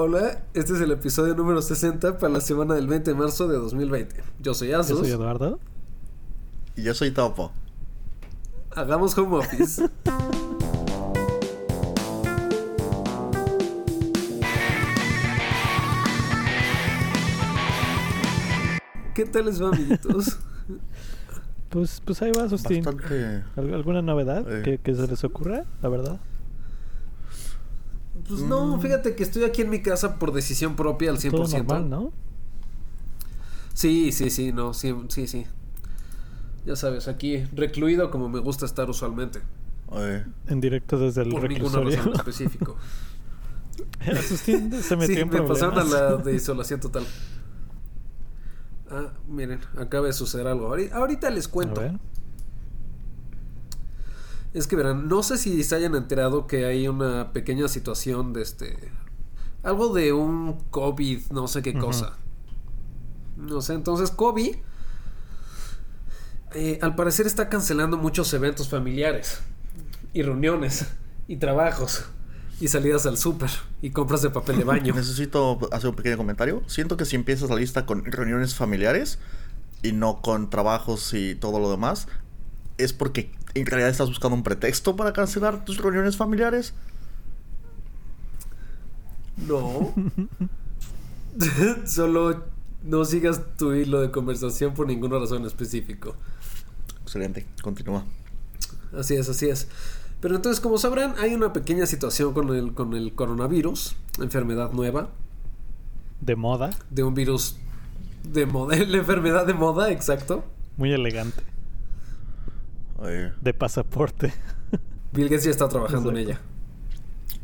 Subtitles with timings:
[0.00, 3.56] Hola, este es el episodio número 60 para la semana del 20 de marzo de
[3.56, 4.22] 2020.
[4.38, 4.90] Yo soy Asus.
[4.90, 5.58] Yo soy Eduardo.
[6.76, 7.50] Y yo soy Topo.
[8.76, 9.82] Hagamos home office.
[19.14, 20.38] ¿Qué tal les va, amiguitos?
[21.70, 22.84] Pues, pues ahí va, Sustín.
[22.84, 23.42] Bastante.
[23.56, 24.62] ¿Al- ¿Alguna novedad Eh.
[24.62, 26.20] que, que se les ocurra, la verdad?
[28.28, 31.30] Pues no, fíjate que estoy aquí en mi casa por decisión propia al 100%.
[31.30, 32.12] Todo normal, ¿no?
[33.74, 35.46] Sí, sí, sí, no, sí, sí, sí.
[36.66, 39.40] Ya sabes, aquí recluido como me gusta estar usualmente.
[40.48, 41.96] En directo desde el Por ninguna reclusorio.
[41.96, 42.76] razón en específico.
[44.82, 47.04] Se metió sí, en me pasaron a la de isolación total.
[48.90, 50.68] Ah, miren, acaba de suceder algo.
[50.74, 51.80] Ahori- Ahorita les A cuento.
[51.80, 51.92] ver.
[54.58, 58.42] Es que verán, no sé si se hayan enterado que hay una pequeña situación de
[58.42, 58.76] este.
[59.62, 62.16] Algo de un COVID, no sé qué cosa.
[63.36, 64.56] No sé, entonces COVID.
[66.54, 69.40] eh, al parecer está cancelando muchos eventos familiares.
[70.12, 70.86] Y reuniones.
[71.28, 72.06] Y trabajos.
[72.60, 73.50] Y salidas al súper.
[73.80, 74.92] Y compras de papel de baño.
[74.92, 76.64] necesito hacer un pequeño comentario.
[76.66, 79.20] Siento que si empiezas la lista con reuniones familiares
[79.84, 82.08] y no con trabajos y todo lo demás,
[82.78, 86.74] es porque en realidad estás buscando un pretexto para cancelar tus reuniones familiares.
[89.36, 89.94] No.
[91.86, 92.44] Solo
[92.82, 96.16] no sigas tu hilo de conversación por ninguna razón en específico.
[97.02, 98.04] Excelente, continúa.
[98.96, 99.68] Así es, así es.
[100.20, 105.10] Pero entonces, como sabrán, hay una pequeña situación con el, con el coronavirus, enfermedad nueva,
[106.20, 106.70] De moda.
[106.90, 107.56] de un virus
[108.24, 110.44] de moda, la enfermedad de moda, exacto.
[110.76, 111.42] Muy elegante.
[112.98, 114.32] De pasaporte.
[115.12, 116.40] Bill Gates ya está trabajando en ella.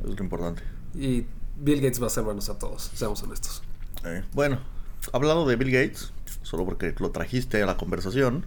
[0.02, 0.62] es lo importante.
[0.94, 1.27] Y
[1.58, 3.62] Bill Gates va a salvarnos a todos, seamos honestos.
[4.05, 4.58] Eh, bueno,
[5.12, 8.44] hablando de Bill Gates, solo porque lo trajiste a la conversación,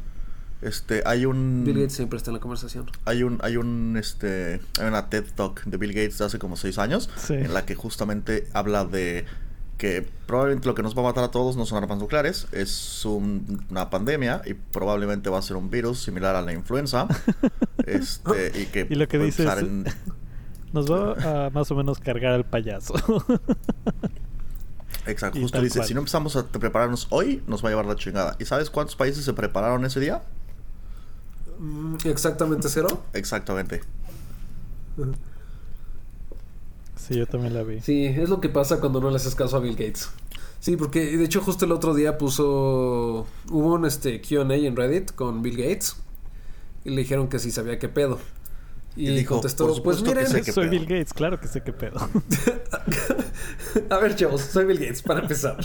[0.62, 1.64] este, hay un...
[1.66, 2.90] Bill Gates siempre está en la conversación.
[3.06, 6.56] Hay un, hay un, este, hay una TED Talk de Bill Gates de hace como
[6.58, 7.34] seis años, Sí.
[7.34, 9.26] en la que justamente habla de
[9.78, 13.06] que probablemente lo que nos va a matar a todos no son armas nucleares, es
[13.06, 17.08] un- una pandemia y probablemente va a ser un virus similar a la influenza,
[17.86, 19.86] este, y que Y lo que puede dice empezar es- en-
[20.74, 22.94] Nos va a más o menos cargar al payaso.
[25.06, 25.88] exacto, y justo dice, cual.
[25.88, 28.36] si no empezamos a prepararnos hoy, nos va a llevar la chingada.
[28.40, 30.22] ¿Y sabes cuántos países se prepararon ese día?
[31.60, 33.04] Mm, Exactamente cero.
[33.14, 33.82] Exactamente.
[37.08, 37.82] Sí, yo también la vi.
[37.82, 40.10] Sí, es lo que pasa cuando no le haces caso a Bill Gates.
[40.60, 45.12] Sí, porque de hecho justo el otro día puso hubo un este Q&A en Reddit
[45.14, 45.98] con Bill Gates
[46.84, 48.20] y le dijeron que sí sabía qué pedo.
[48.96, 50.72] Y, Y dijo, contestó, "Por pues que miren, sé qué Soy pedo".
[50.72, 52.00] Bill Gates, claro que sé qué pedo.
[53.90, 55.58] a ver chavos, soy Bill Gates para empezar.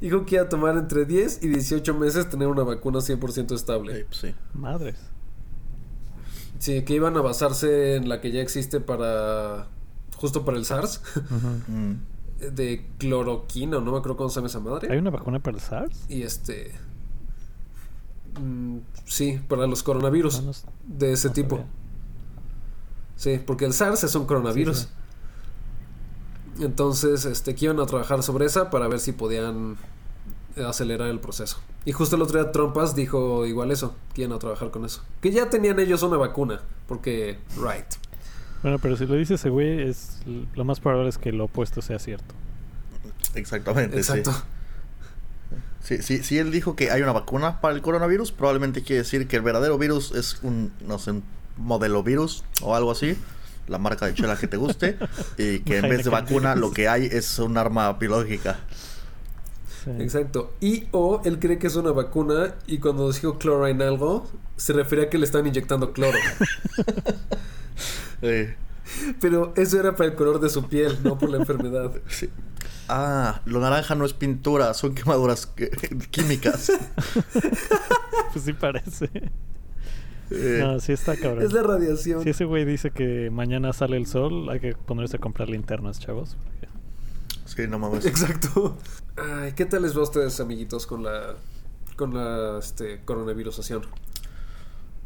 [0.00, 3.54] Dijo que iba a tomar entre 10 y 18 meses tener una vacuna 100% Eh,
[3.54, 4.04] estable.
[4.04, 4.34] pues sí.
[4.54, 4.96] Madres.
[6.58, 9.68] Sí, que iban a basarse en la que ya existe para
[10.16, 11.00] justo para el SARS
[12.52, 14.88] de cloroquina, o no me acuerdo cómo se llama esa madre.
[14.92, 16.04] ¿Hay una vacuna para el SARS?
[16.08, 16.72] Y este.
[18.40, 20.52] mm, sí, para los coronavirus Ah, no
[20.98, 21.56] de ese no tipo.
[21.56, 21.70] sabía.
[23.16, 24.88] Sí, porque el SARS es un coronavirus.
[26.56, 29.76] Sí, Entonces, este, que iban a trabajar sobre esa para ver si podían
[30.66, 31.58] acelerar el proceso.
[31.84, 35.02] Y justo el otro día Trumpas dijo igual eso, que iban a trabajar con eso.
[35.20, 37.86] Que ya tenían ellos una vacuna, porque, right.
[38.62, 40.20] Bueno, pero si lo dice ese güey, es,
[40.54, 42.34] lo más probable es que lo opuesto sea cierto.
[43.34, 44.32] Exactamente, Exacto.
[44.32, 44.38] sí.
[45.80, 49.26] Sí, sí, si él dijo que hay una vacuna para el coronavirus, probablemente quiere decir
[49.26, 51.24] que el verdadero virus es un, no sé, un
[51.56, 53.16] modelo virus o algo así,
[53.68, 54.98] la marca de chela que te guste,
[55.38, 58.58] y que en vez de vacuna lo que hay es un arma biológica.
[59.96, 60.02] Sí.
[60.02, 60.52] Exacto.
[60.60, 64.26] Y o él cree que es una vacuna y cuando dijo chlorine algo,
[64.56, 66.18] se refería a que le están inyectando cloro.
[69.20, 71.92] Pero eso era para el color de su piel, no por la enfermedad.
[72.08, 72.28] sí.
[72.88, 75.70] Ah, lo naranja no es pintura, son quemaduras que-
[76.10, 76.72] químicas.
[78.32, 79.08] Pues sí parece.
[80.30, 81.42] Eh, No, sí está cabrón.
[81.42, 82.22] Es la radiación.
[82.22, 85.98] Si ese güey dice que mañana sale el sol, hay que ponerse a comprar linternas,
[85.98, 86.36] chavos.
[86.44, 86.68] porque-
[87.56, 88.06] sí, no mames.
[88.06, 88.76] Exacto.
[89.16, 91.34] Ay, ¿qué tal les va a ustedes, amiguitos, con la
[91.96, 93.82] con la este coronavirusación?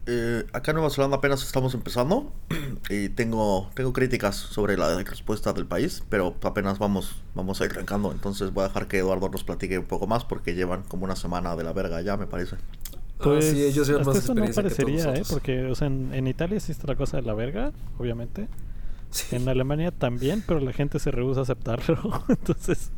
[0.07, 2.33] Eh, acá en Nueva Zelanda apenas estamos empezando
[2.91, 7.71] y tengo, tengo críticas sobre la respuesta del país, pero apenas vamos, vamos a ir
[7.71, 11.05] arrancando, entonces voy a dejar que Eduardo nos platique un poco más porque llevan como
[11.05, 12.57] una semana de la verga ya, me parece.
[13.19, 15.19] Pues, ah, sí, ellos llevan más eso no experiencia que todos parecería, ¿eh?
[15.21, 15.31] nosotros.
[15.31, 18.49] Porque, o sea, en, en Italia sí está la cosa de la verga, obviamente.
[19.31, 22.25] En Alemania también, pero la gente se rehúsa a aceptarlo.
[22.29, 22.91] Entonces,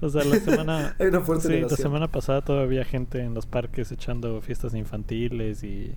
[0.00, 3.34] o sea, la semana, Hay una fuerte sí, la semana pasada todavía había gente en
[3.34, 5.94] los parques echando fiestas infantiles y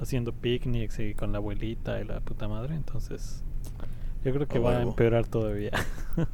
[0.00, 2.74] haciendo picnics y con la abuelita y la puta madre.
[2.74, 3.42] Entonces,
[4.24, 5.72] yo creo que va a empeorar todavía.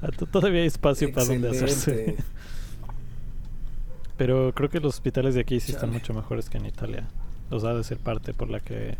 [0.00, 2.16] Ah, to- todavía hay espacio para donde hacerse.
[4.16, 7.08] Pero creo que los hospitales de aquí sí están mucho mejores que en Italia.
[7.50, 8.96] O sea, ha de ser parte por la que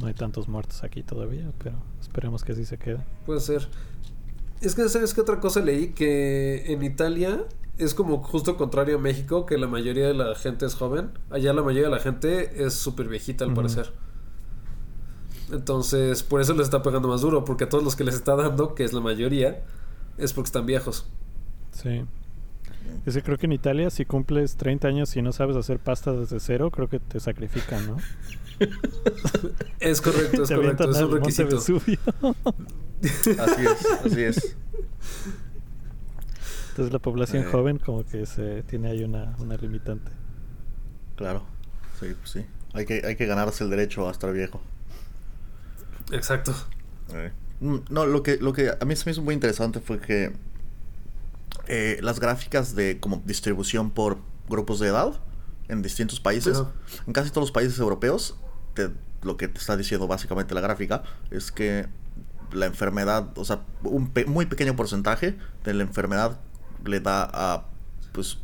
[0.00, 2.98] no hay tantos muertos aquí todavía, pero esperemos que así se quede.
[3.26, 3.68] Puede ser.
[4.60, 5.88] Es que, ¿sabes qué otra cosa leí?
[5.88, 7.44] Que en Italia
[7.78, 11.10] es como justo contrario a México, que la mayoría de la gente es joven.
[11.30, 13.92] Allá la mayoría de la gente es súper viejita, al parecer.
[15.52, 18.36] Entonces, por eso les está pegando más duro, porque a todos los que les está
[18.36, 19.62] dando, que es la mayoría,
[20.18, 21.06] es porque están viejos.
[21.72, 22.04] Sí.
[23.06, 26.12] Es que creo que en Italia si cumples 30 años y no sabes hacer pasta
[26.12, 27.96] desde cero, creo que te sacrifican, ¿no?
[29.80, 31.58] Es correcto, es correcto, es un requisito.
[31.58, 34.56] Así es, así es.
[36.70, 37.48] Entonces la población Eh.
[37.50, 40.10] joven como que se tiene ahí una, una limitante.
[41.16, 41.44] Claro.
[42.00, 42.44] Sí, pues sí.
[42.72, 44.60] Hay que, hay que ganarse el derecho a estar viejo.
[46.12, 46.52] Exacto.
[47.12, 47.30] Eh,
[47.60, 50.32] mm, No, lo que, lo que a mí se me hizo muy interesante fue que
[51.68, 54.18] eh, las gráficas de como distribución por
[54.48, 55.12] grupos de edad
[55.68, 56.70] en distintos países, Ajá.
[57.06, 58.36] en casi todos los países europeos,
[58.74, 58.90] te-
[59.22, 61.86] lo que te está diciendo básicamente la gráfica es que
[62.52, 66.38] la enfermedad, o sea, un pe- muy pequeño porcentaje de la enfermedad
[66.84, 67.64] le da a
[68.12, 68.38] pues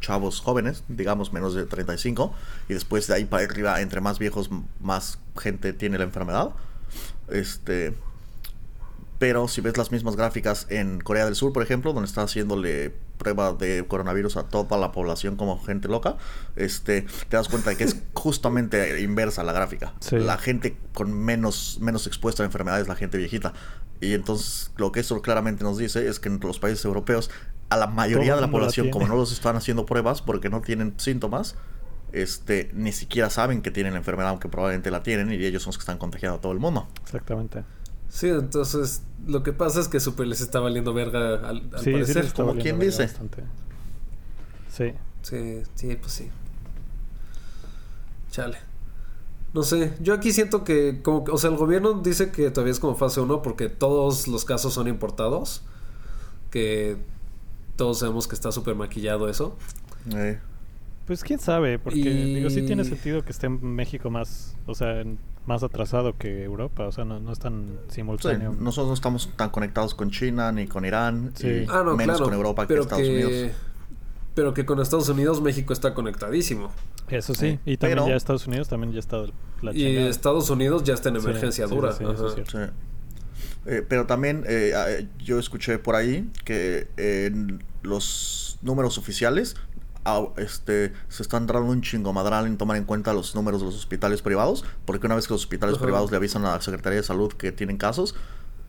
[0.00, 2.34] chavos jóvenes, digamos menos de 35,
[2.68, 4.50] y después de ahí para arriba, entre más viejos,
[4.80, 6.50] más gente tiene la enfermedad.
[7.28, 7.94] Este,
[9.18, 12.94] pero si ves las mismas gráficas en Corea del Sur, por ejemplo, donde está haciéndole
[13.18, 16.16] prueba de coronavirus a toda la población como gente loca,
[16.56, 19.92] este, te das cuenta de que es justamente inversa la gráfica.
[20.00, 20.16] Sí.
[20.16, 23.52] La gente con menos, menos expuesta a enfermedades es la gente viejita.
[24.00, 27.30] Y entonces lo que eso claramente nos dice es que en los países europeos
[27.68, 30.94] a la mayoría de la población, como no los están haciendo pruebas porque no tienen
[30.96, 31.56] síntomas,
[32.12, 35.70] este, ni siquiera saben que tienen la enfermedad, aunque probablemente la tienen, y ellos son
[35.70, 36.88] los que están contagiando a todo el mundo.
[37.02, 37.64] Exactamente.
[38.08, 41.84] Sí, entonces lo que pasa es que super les está valiendo verga al, al sí,
[41.84, 42.16] sí parecer.
[42.16, 43.02] les está como valiendo quien dice.
[43.04, 43.44] bastante.
[44.70, 44.92] Sí.
[45.22, 46.28] Sí, sí, pues sí.
[48.30, 48.58] Chale.
[49.54, 52.72] No sé, yo aquí siento que, como, que- o sea, el gobierno dice que todavía
[52.72, 55.62] es como fase 1 porque todos los casos son importados.
[56.50, 56.96] Que
[57.76, 59.56] todos sabemos que está súper maquillado eso.
[60.14, 60.38] Eh,
[61.06, 64.74] Pues quién sabe, porque Y- digo, sí tiene sentido que esté en México más, o
[64.74, 68.54] sea, en- más atrasado que Europa, o sea, no, no es tan sí, simultáneo.
[68.60, 71.46] nosotros no estamos tan conectados con China ni con Irán, Sí.
[71.48, 72.24] y Ah, no, menos claro.
[72.26, 73.50] con Europa que Estados Unidos.
[74.34, 76.70] Pero que con Estados Unidos México está conectadísimo.
[77.08, 79.24] Eso sí, Eh, y también pero- ya Estados Unidos también ya está
[79.62, 80.08] la Y chingada.
[80.10, 81.92] Estados Unidos ya está en emergencia sí, dura.
[81.92, 82.52] sí, sí, eso es cierto.
[82.66, 82.72] Sí.
[83.66, 89.56] Eh, pero también eh, eh, yo escuché por ahí que en los números oficiales
[90.36, 94.22] este, se están dando un chingomadral en tomar en cuenta los números de los hospitales
[94.22, 95.84] privados, porque una vez que los hospitales Ajá.
[95.84, 98.14] privados le avisan a la Secretaría de Salud que tienen casos,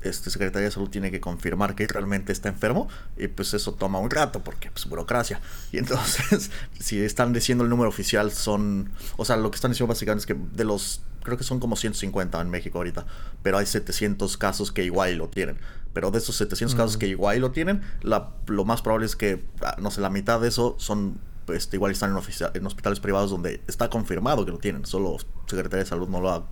[0.01, 2.87] este Secretaría de Salud tiene que confirmar que realmente está enfermo
[3.17, 5.41] y pues eso toma un rato porque pues burocracia.
[5.71, 9.89] Y entonces, si están diciendo el número oficial son, o sea, lo que están diciendo
[9.89, 13.05] básicamente es que de los creo que son como 150 en México ahorita,
[13.43, 15.57] pero hay 700 casos que igual lo tienen.
[15.93, 19.43] Pero de esos 700 casos que igual lo tienen, la, lo más probable es que,
[19.61, 21.19] ah, no sé, la mitad de eso son,
[21.53, 22.17] este, igual están en,
[22.65, 26.45] hospitales privados donde está confirmado que lo tienen, solo Secretaría de Salud no lo ha,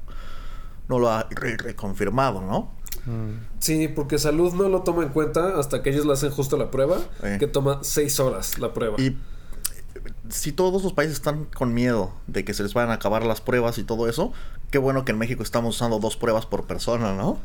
[0.88, 2.72] no lo ha re- reconfirmado, ¿no?
[3.06, 6.58] Mm, Sí, porque salud no lo toma en cuenta hasta que ellos le hacen justo
[6.58, 7.38] la prueba, Eh.
[7.39, 8.96] que toma seis horas la prueba.
[9.00, 9.16] Y eh,
[10.30, 13.42] si todos los países están con miedo de que se les vayan a acabar las
[13.42, 14.32] pruebas y todo eso,
[14.72, 17.39] qué bueno que en México estamos usando dos pruebas por persona, ¿no?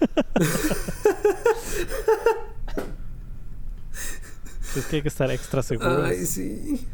[4.76, 6.04] Es que hay que estar extra seguros.
[6.04, 6.86] Ay, sí.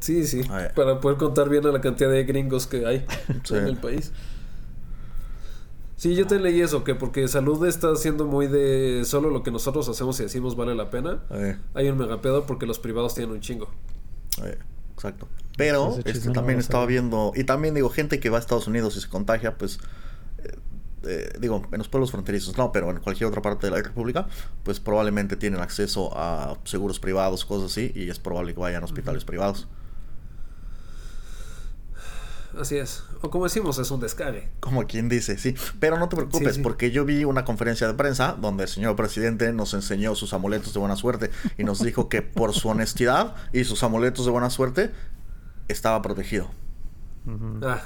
[0.00, 0.42] Sí, sí.
[0.50, 0.68] Ay.
[0.74, 3.06] Para poder contar bien a la cantidad de gringos que hay
[3.44, 3.54] Sí.
[3.54, 4.12] en el país.
[5.96, 9.50] Sí, yo te leí eso, que porque salud está haciendo muy de solo lo que
[9.50, 11.24] nosotros hacemos y decimos vale la pena.
[11.30, 13.68] Eh, Hay un megapedo porque los privados tienen un chingo.
[14.44, 14.56] eh,
[14.94, 15.26] exacto.
[15.56, 19.00] Pero este, también estaba viendo, y también digo, gente que va a Estados Unidos y
[19.00, 19.80] se contagia, pues,
[21.04, 24.26] eh, digo, en los pueblos fronterizos no, pero en cualquier otra parte de la República,
[24.62, 28.84] pues probablemente tienen acceso a seguros privados, cosas así, y es probable que vayan a
[28.86, 29.68] hospitales privados.
[32.58, 33.04] Así es.
[33.20, 34.48] O como decimos, es un descague.
[34.60, 35.54] Como quien dice, sí.
[35.78, 36.62] Pero no te preocupes, Sí, sí.
[36.62, 40.72] porque yo vi una conferencia de prensa donde el señor presidente nos enseñó sus amuletos
[40.72, 44.50] de buena suerte y nos dijo que por su honestidad y sus amuletos de buena
[44.50, 44.90] suerte
[45.68, 46.50] estaba protegido.
[47.62, 47.82] Ah,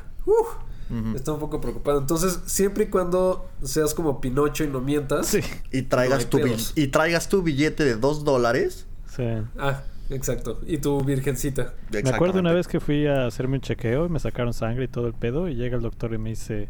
[1.15, 1.99] Está un poco preocupado.
[1.99, 5.27] Entonces, siempre y cuando seas como Pinocho y no mientas.
[5.27, 5.41] Sí.
[5.71, 6.41] Y traigas, No tu
[6.77, 8.87] y traigas tu billete de dos dólares.
[9.09, 9.25] Sí.
[9.59, 10.61] Ah, exacto.
[10.67, 11.75] Y tu virgencita.
[11.91, 14.89] Me acuerdo una vez que fui a hacerme un chequeo y me sacaron sangre y
[14.89, 16.69] todo el pedo y llega el doctor y me dice,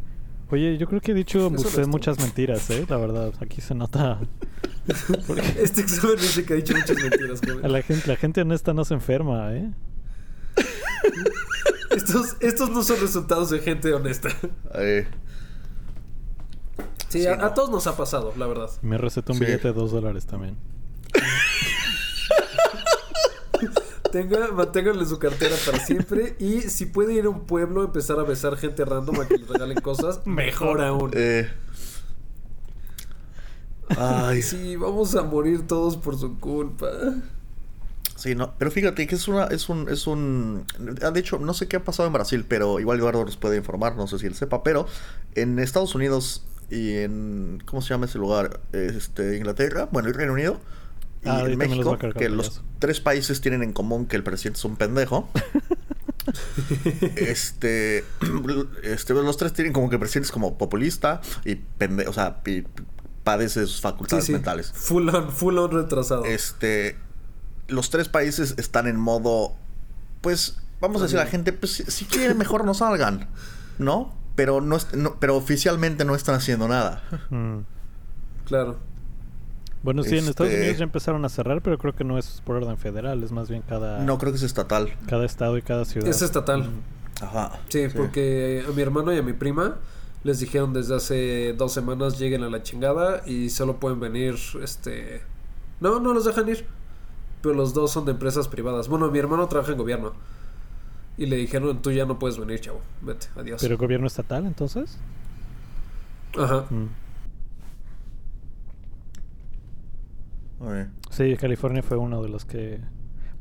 [0.49, 2.85] oye, yo creo que he dicho usted muchas mentiras, ¿eh?
[2.87, 4.19] La verdad, aquí se nota...
[5.27, 7.39] Porque Este examen dice que ha dicho muchas mentiras.
[7.41, 7.65] joven.
[7.65, 9.71] a la gente, la gente honesta no se enferma, ¿eh?
[11.95, 14.29] Estos, estos no son resultados de gente honesta.
[14.75, 15.07] Eh,
[17.09, 18.71] Sí, Sí, a, todos nos ha pasado, la verdad.
[18.81, 19.45] Me recetó un Sí.
[19.45, 20.57] billete de dos dólares también.
[24.11, 26.35] Tenga, manténganle su cartera para siempre.
[26.39, 29.47] Y si puede ir a un pueblo, empezar a besar gente random a que les
[29.47, 31.11] regalen cosas, mejor aún.
[31.13, 31.51] eh.
[33.97, 36.87] Ay, Sí, vamos a morir todos por su culpa.
[38.15, 40.65] Sí, no, pero fíjate que es una, es un, es un,
[41.01, 43.57] ah, de hecho, no sé qué ha pasado en Brasil, pero igual Eduardo nos puede
[43.57, 44.85] informar, no sé si él sepa, pero
[45.35, 48.59] en Estados Unidos y en, ¿cómo se llama ese lugar?
[48.71, 50.59] Este, Inglaterra, bueno, el Reino Unido
[51.23, 54.59] y Ah, en México, cargar que los tres países tienen en común que el presidente
[54.59, 55.29] es un pendejo.
[57.15, 58.03] este,
[58.83, 62.41] este, los tres tienen como que el presidente es como populista y pendejo, o sea,
[62.45, 62.63] y
[63.23, 64.31] padece de sus Sí, facultades sí.
[64.33, 64.71] mentales.
[64.73, 66.25] Full on, full on retrasado.
[66.25, 66.97] Este,
[67.67, 69.53] los tres países están en modo,
[70.21, 73.27] pues, vamos a decir a la gente, pues, si, si quieren mejor no salgan,
[73.79, 74.13] ¿no?
[74.35, 77.03] Pero no, es- no- pero oficialmente no están haciendo nada.
[77.29, 77.59] Mm.
[78.45, 78.77] Claro.
[79.83, 82.41] Bueno, sí, en Estados Este- Unidos ya empezaron a cerrar, pero creo que no es
[82.45, 84.93] por orden federal, es más bien cada, No creo que es estatal.
[85.07, 86.07] cada estado y cada ciudad.
[86.07, 86.63] Es estatal.
[86.63, 87.23] Mm.
[87.23, 87.59] Ajá.
[87.69, 89.75] Sí, porque a mi hermano y a mi prima
[90.23, 95.21] les dijeron desde hace dos semanas lleguen a la chingada y solo pueden venir, este...
[95.81, 96.65] No, no los dejan ir.
[97.43, 98.87] Pero los dos son de empresas privadas.
[98.87, 100.13] Bueno, mi hermano trabaja en gobierno.
[101.17, 102.79] Y le dijeron, tú ya no puedes venir, chavo.
[103.01, 103.61] Vete, adiós.
[103.61, 104.97] ¿Pero gobierno estatal entonces?
[106.37, 106.65] Ajá.
[106.71, 106.87] Mm.
[111.09, 112.79] Sí, California fue uno de los que...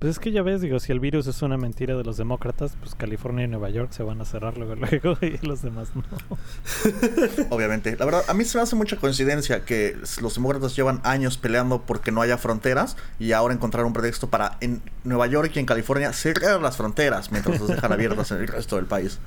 [0.02, 2.72] Pues es que ya ves, digo, si el virus es una mentira de los demócratas,
[2.80, 6.02] pues California y Nueva York se van a cerrar luego, luego y los demás no.
[7.50, 7.96] Obviamente.
[7.96, 11.82] La verdad, a mí se me hace mucha coincidencia que los demócratas llevan años peleando
[11.82, 15.66] porque no haya fronteras y ahora encontrar un pretexto para en Nueva York y en
[15.66, 19.20] California cerrar las fronteras mientras las dejan abiertas en el resto del país.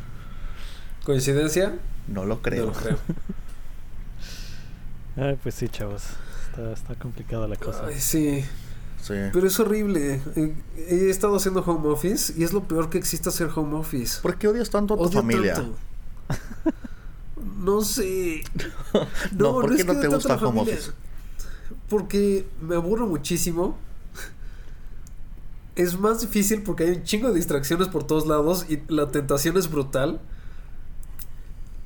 [1.06, 1.76] ¿Coincidencia?
[2.10, 2.66] No lo No creo.
[2.66, 2.98] lo creo.
[5.16, 6.04] Ay, pues sí, chavos.
[6.50, 7.86] Está, está complicada la cosa.
[7.88, 8.44] Ay, sí.
[9.06, 9.14] Sí.
[9.32, 10.20] Pero es horrible.
[10.36, 14.20] Eh, He estado haciendo home office y es lo peor que existe hacer home office.
[14.22, 15.54] ¿Por qué odias tanto a tu Odio familia?
[15.56, 15.76] tanto.
[17.64, 18.44] No sé.
[19.38, 20.74] No, ¿por qué es no que te gusta home familia.
[20.76, 20.92] office?
[21.90, 23.78] Porque me aburro muchísimo.
[25.76, 29.58] Es más difícil porque hay un chingo de distracciones por todos lados y la tentación
[29.58, 30.20] es brutal.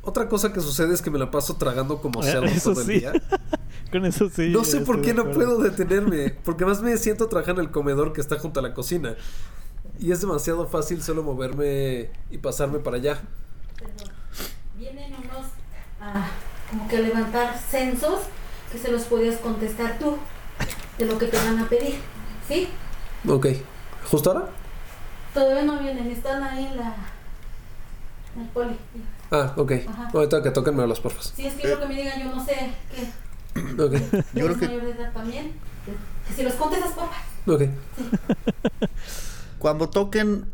[0.01, 2.81] Otra cosa que sucede es que me la paso tragando como Eh, cerdo eso todo
[2.81, 2.93] el sí.
[2.99, 3.11] día.
[3.91, 4.49] Con eso sí.
[4.49, 6.29] No sé por qué no puedo detenerme.
[6.45, 9.15] Porque más me siento trabajar en el comedor que está junto a la cocina.
[9.99, 13.21] Y es demasiado fácil solo moverme y pasarme para allá.
[13.77, 14.13] Perdón.
[14.77, 15.47] Vienen unos
[15.99, 16.29] a
[16.69, 18.21] como que a levantar censos
[18.71, 20.17] que se los puedes contestar tú
[20.97, 21.95] de lo que te van a pedir.
[22.47, 22.69] ¿Sí?
[23.27, 23.47] Ok.
[24.09, 24.49] ¿Justo ahora?
[25.33, 26.95] Todavía no vienen, están ahí en la
[28.35, 28.77] en el poli.
[29.31, 29.71] Ah, ok.
[29.87, 30.09] Ajá.
[30.13, 31.33] Ahorita que toquen me hablas, porfas.
[31.35, 33.81] Si es que lo que me digan, yo no sé qué.
[33.81, 33.93] Ok.
[33.93, 35.53] Yo creo ¿Eres que mayor de edad también?
[36.27, 37.23] Que si los contestas, papá.
[37.47, 37.63] Ok.
[39.59, 40.47] cuando toquen,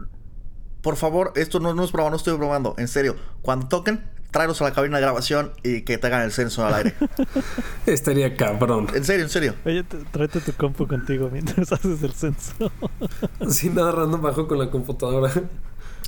[0.81, 4.61] por favor, esto no, no es broma, no estoy bromando, en serio, cuando toquen, tráelos
[4.61, 6.93] a la cabina de grabación y que te hagan el censo al aire.
[7.85, 8.87] Estaría cabrón.
[8.93, 9.55] En serio, en serio.
[9.65, 12.71] Oye, tráete tu compu contigo mientras haces el censo.
[13.49, 15.31] Sin nada random bajo con la computadora.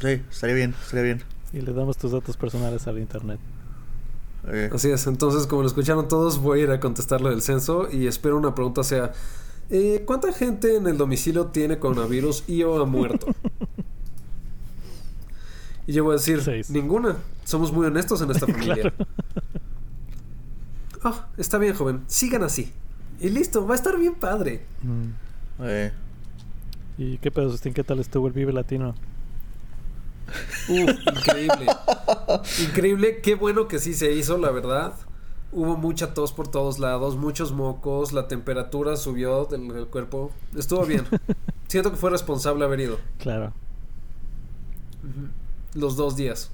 [0.01, 1.23] Sí, estaría bien, estaría bien.
[1.57, 3.39] Y le damos tus datos personales al internet.
[4.47, 5.07] Eh, Así es.
[5.07, 8.53] Entonces, como lo escucharon todos, voy a ir a contestarle del censo y espero una
[8.55, 9.11] pregunta sea...
[9.69, 13.27] eh, ¿Cuánta gente en el domicilio tiene coronavirus y o ha muerto?
[15.85, 16.69] Y yo voy a decir, Seis.
[16.69, 17.17] ninguna.
[17.45, 18.75] Somos muy honestos en esta familia.
[18.75, 18.93] claro.
[21.03, 22.01] Ah, está bien, joven.
[22.07, 22.71] Sigan así.
[23.19, 24.65] Y listo, va a estar bien padre.
[24.83, 25.63] Mm.
[25.63, 25.91] eh,
[26.97, 27.73] ¿Y qué pedo, Sustín?
[27.73, 28.95] ¿Qué tal estuvo el Vive Latino?
[30.69, 31.65] Uf, increíble.
[32.67, 33.21] increíble.
[33.21, 34.93] Qué bueno que sí se hizo, la verdad.
[35.51, 40.31] Hubo mucha tos por todos lados, muchos mocos, la temperatura subió del, del cuerpo.
[40.55, 41.05] Estuvo bien.
[41.67, 42.99] Siento que fue responsable haber ido.
[43.19, 43.53] Claro.
[45.73, 46.49] Los dos días.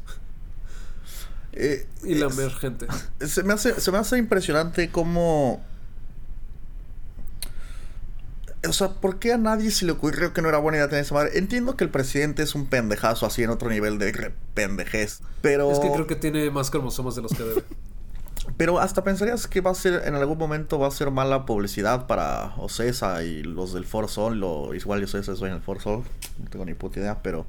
[1.54, 2.88] eh, Y la es- emergente.
[3.20, 5.64] se, me hace, se me hace impresionante cómo...
[8.68, 11.04] O sea, ¿por qué a nadie se le ocurrió que no era buena idea tener
[11.04, 11.38] esa madre?
[11.38, 15.22] Entiendo que el presidente es un pendejazo así en otro nivel de pendejez.
[15.42, 15.72] Pero.
[15.72, 17.64] Es que creo que tiene más cromosomas de los que debe.
[18.58, 22.08] Pero hasta pensarías que va a ser, en algún momento va a ser mala publicidad
[22.08, 25.82] para Ocesa y los del For Sol, lo, igual yo Ocesa soy en el For
[25.82, 26.04] Sol,
[26.40, 27.46] no tengo ni puta idea, pero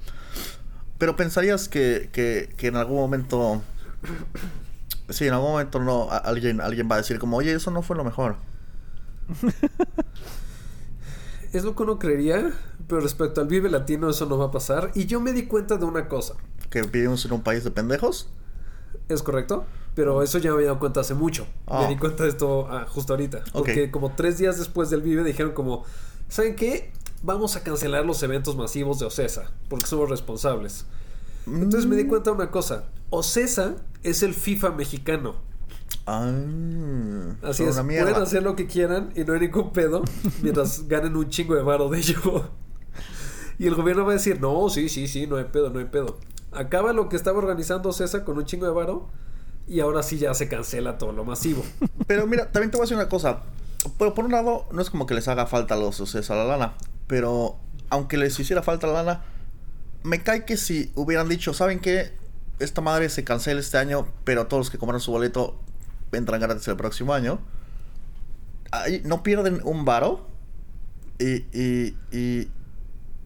[0.99, 3.62] pero pensarías que, que, que en algún momento
[5.09, 7.97] sí, en algún momento no alguien alguien va a decir como, "Oye, eso no fue
[7.97, 8.37] lo mejor."
[11.55, 12.53] Es lo que uno creería,
[12.89, 14.91] pero respecto al Vive Latino eso no va a pasar.
[14.97, 16.35] Y yo me di cuenta de una cosa.
[16.69, 18.29] Que vivimos en un país de pendejos.
[19.09, 19.65] ¿Es correcto?
[19.95, 21.47] Pero eso ya me había dado cuenta hace mucho.
[21.69, 21.83] Ah.
[21.83, 23.45] Me di cuenta de esto ah, justo ahorita.
[23.53, 25.85] Porque como tres días después del Vive dijeron como,
[26.29, 26.91] ¿saben qué?
[27.23, 30.87] Vamos a cancelar los eventos masivos de Ocesa, porque somos responsables.
[31.47, 32.87] Entonces me di cuenta de una cosa.
[33.11, 35.37] Ocesa es el FIFA mexicano.
[36.07, 36.31] Ah,
[37.43, 38.11] Así es, mierda.
[38.11, 40.03] pueden hacer lo que quieran y no hay ningún pedo
[40.43, 42.51] mientras ganen un chingo de varo de ello.
[43.59, 45.87] Y el gobierno va a decir, no, sí, sí, sí, no hay pedo, no hay
[45.87, 46.19] pedo.
[46.53, 49.09] Acaba lo que estaba organizando César con un chingo de varo
[49.67, 51.65] y ahora sí ya se cancela todo lo masivo.
[52.07, 53.41] Pero mira, también te voy a decir una cosa.
[53.99, 56.45] Pero por un lado, no es como que les haga falta a los Ocesa la
[56.45, 56.75] lana.
[57.07, 57.57] Pero
[57.91, 59.23] aunque les hiciera falta la lana,
[60.03, 62.13] me cae que si hubieran dicho, ¿saben qué?
[62.59, 65.59] Esta madre se cancela este año, pero todos los que compraron su boleto
[66.16, 67.40] entran gratis el próximo año.
[68.73, 70.26] Ahí no pierden un varo.
[71.18, 72.49] Y, y, y,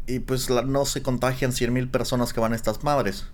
[0.07, 3.27] y pues la- no se contagian 100 mil personas que van a estas madres.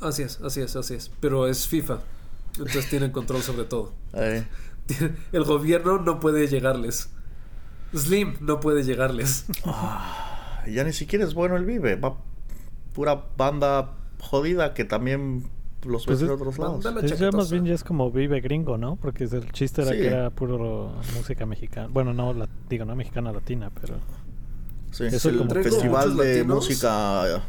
[0.00, 1.10] Así es, así es, así es.
[1.20, 1.98] Pero es FIFA.
[2.58, 3.92] Entonces tienen control sobre todo.
[4.14, 4.44] Eh,
[5.32, 7.10] El gobierno no puede llegarles.
[7.94, 9.46] Slim no puede llegarles.
[10.70, 11.96] ya ni siquiera es bueno el Vive.
[11.96, 12.16] Va
[12.94, 15.48] pura banda jodida que también
[15.86, 16.84] los Pues ves es- otros lados.
[17.34, 18.96] más bien ya es como vive gringo, ¿no?
[18.96, 19.98] Porque es- el chiste era Sí.
[19.98, 21.88] que era puro música mexicana.
[21.90, 23.96] Bueno, no, la- digo, no mexicana latina, pero...
[24.90, 26.56] Sí, es el como Festival de latinos.
[26.56, 27.42] Música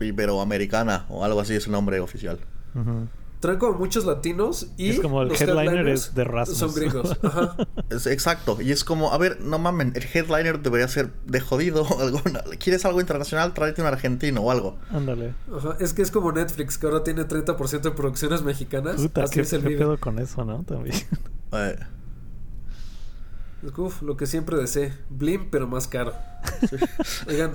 [0.00, 2.38] Iberoamericana o algo así es el nombre oficial.
[2.74, 3.06] Ujú.
[3.40, 6.58] Traen como muchos latinos y Es como el los headliner headliners es de Rasmus.
[6.58, 7.16] Son gringos.
[7.22, 7.56] Ajá.
[7.90, 8.60] Es exacto.
[8.60, 11.86] Y es como, a ver, no mamen, el headliner debería ser de jodido.
[12.00, 13.52] alguna- ¿Quieres algo internacional?
[13.54, 14.78] Tráete un argentino o algo.
[14.90, 15.34] Ándale.
[15.54, 18.96] Ajá, es que es como Netflix, que ahora tiene 30% de producciones mexicanas.
[18.96, 20.62] Puta, Así qué, es el qué pedo con eso, ¿no?
[20.64, 20.96] También.
[21.52, 21.76] Eh,
[23.76, 24.92] Uf, lo que siempre deseé.
[25.10, 26.12] Blim, pero más caro.
[27.28, 27.52] Oigan,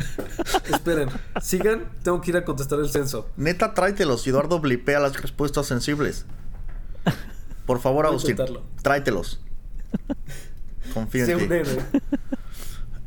[0.72, 1.10] esperen.
[1.42, 3.30] Sigan, tengo que ir a contestar el censo.
[3.38, 4.26] neta, tráetelos.
[4.28, 6.26] Eduardo blipea las respuestas sensibles.
[7.66, 8.38] Por favor, Agustín,
[8.82, 9.40] tráetelos.
[10.94, 11.54] Confío Sé en un ti.
[11.54, 11.78] héroe.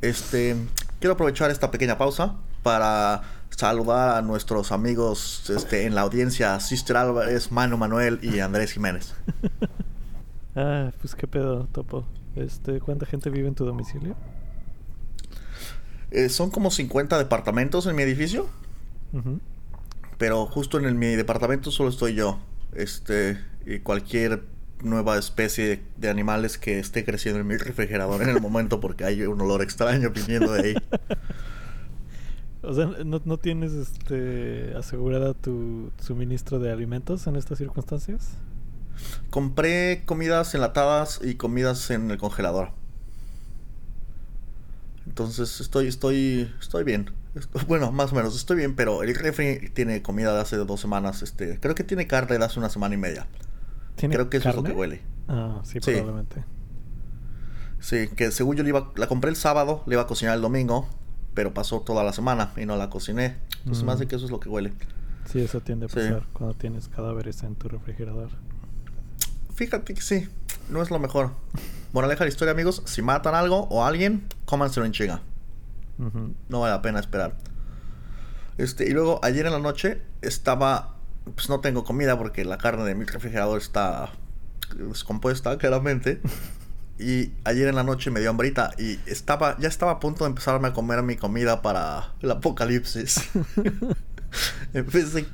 [0.01, 0.57] Este,
[1.01, 6.97] quiero aprovechar esta pequeña pausa para saludar a nuestros amigos este, en la audiencia, Sister
[6.97, 9.15] Álvarez, Manu Manuel y Andrés Jiménez.
[10.57, 12.07] ah, pues qué pedo, Topo.
[12.37, 14.17] Este, ¿Cuánta gente vive en tu domicilio?
[16.11, 18.47] Eh, son como 50 departamentos en mi edificio,
[20.19, 22.39] pero justo en el- mi departamento solo estoy yo.
[22.75, 24.43] Este, y cualquier
[24.83, 29.23] nueva especie de animales que esté creciendo en mi refrigerador en el momento porque hay
[29.23, 30.75] un olor extraño viniendo de ahí.
[32.67, 38.39] O sea, ¿no, no tienes este asegurada tu suministro de alimentos en estas circunstancias?
[39.31, 42.71] Compré comidas enlatadas y comidas en el congelador.
[45.07, 47.11] Entonces estoy, estoy, estoy bien.
[47.67, 51.23] Bueno, más o menos, estoy bien, pero el refri tiene comida de hace dos semanas.
[51.23, 53.27] Este, creo que tiene carne de hace una semana y media.
[53.97, 55.03] ¿Tiene Creo que eso es lo que huele.
[55.29, 55.91] Ah, sí, Sí.
[55.93, 56.45] probablemente.
[57.81, 60.43] Sí, que según yo le iba, la compré el sábado, le iba a cocinar el
[60.43, 60.89] domingo,
[61.35, 63.37] pero pasó toda la semana y no la cociné.
[63.59, 63.95] Entonces me Mm.
[63.97, 64.73] hace que eso es lo que huele.
[65.27, 65.97] Sí, eso tiende a Sí.
[65.97, 68.31] pasar cuando tienes cadáveres en tu refrigerador.
[69.55, 70.29] Fíjate que sí,
[70.69, 71.33] no es lo mejor.
[71.93, 75.23] Moraleja de la historia, amigos, si matan algo o a alguien, cómanselo en chinga.
[75.99, 76.35] Ujú.
[76.49, 77.37] No vale la pena esperar.
[78.59, 80.97] Este, y luego ayer en la noche estaba.
[81.35, 84.11] Pues no tengo comida porque la carne de mi refrigerador está
[84.77, 86.21] descompuesta, claramente.
[86.99, 90.31] Y ayer en la noche me dio hambrita y estaba, ya estaba a punto de
[90.31, 93.31] empezarme a comer mi comida para el apocalipsis.
[94.73, 95.27] vez de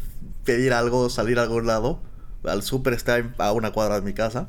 [0.44, 2.00] pedir algo, salir a algún lado,
[2.44, 4.48] al súper está a una cuadra de mi casa.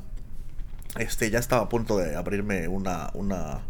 [0.97, 3.61] Este, ya estaba a punto de abrirme una, una,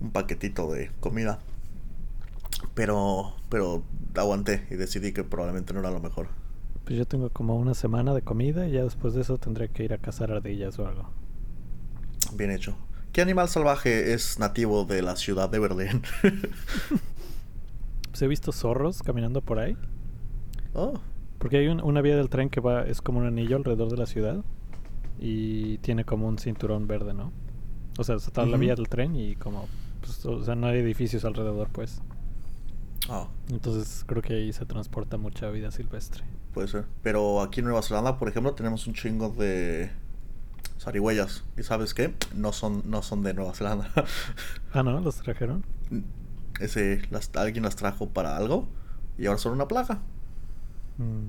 [0.00, 1.38] un paquetito de comida.
[2.74, 3.82] Pero, pero
[4.14, 6.28] aguanté y decidí que probablemente no era lo mejor.
[6.84, 9.84] Pues yo tengo como una semana de comida y ya después de eso tendré que
[9.84, 11.10] ir a cazar ardillas o algo.
[12.34, 12.76] Bien hecho.
[13.12, 16.02] ¿Qué animal salvaje es nativo de la ciudad de Berlín?
[18.12, 19.74] Pues he visto zorros caminando por ahí.
[20.74, 21.00] oh,
[21.42, 23.96] Porque hay un- una vía del tren que va, es como un anillo alrededor de
[23.96, 24.44] la ciudad.
[25.18, 27.32] Y tiene como un cinturón verde, ¿no?
[27.98, 29.68] O sea, está la vía del tren y como,
[30.00, 32.00] pues, o sea, no hay edificios alrededor, pues.
[33.08, 36.22] Ah, Entonces creo que ahí se transporta mucha vida silvestre.
[36.54, 36.84] puede ser.
[37.02, 39.90] Pero aquí en Nueva Zelanda, por ejemplo, tenemos un chingo de
[40.78, 41.44] zarigüeyas.
[41.58, 42.14] ¿Y sabes qué?
[42.34, 43.90] No son, no son de Nueva Zelanda.
[44.72, 45.00] Ah, ¿no?
[45.00, 45.64] ¿Los trajeron?
[46.60, 48.68] Ese, las, alguien las trajo para algo
[49.18, 50.00] y ahora son una plaga.
[50.98, 51.28] Mm.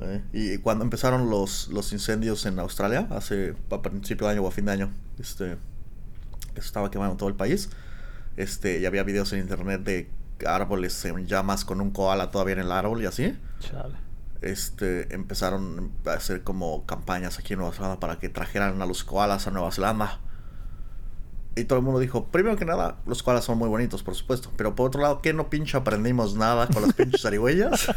[0.00, 4.48] Eh, y cuando empezaron los, los incendios en Australia, hace a principio de año o
[4.48, 5.56] a fin de año, este,
[6.54, 7.70] que se estaba quemando todo el país,
[8.36, 10.10] este, y había videos en internet de
[10.46, 13.36] árboles en llamas con un koala todavía en el árbol y así.
[13.58, 13.96] Chale.
[14.40, 19.02] Este, empezaron a hacer como campañas aquí en Nueva Zelanda para que trajeran a los
[19.02, 20.20] koalas a Nueva Zelanda.
[21.58, 24.50] Y todo el mundo dijo, primero que nada, los koalas son muy bonitos, por supuesto.
[24.56, 27.88] Pero por otro lado, ¿qué no pinche aprendimos nada con las pinches zarigüeyas?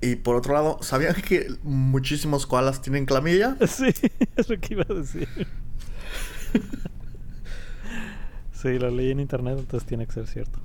[0.00, 3.56] y por otro lado, ¿sabían que muchísimos koalas tienen clamidia?
[3.66, 3.90] Sí,
[4.36, 5.28] es lo que iba a decir.
[8.52, 10.60] sí, lo leí en internet, entonces tiene que ser cierto.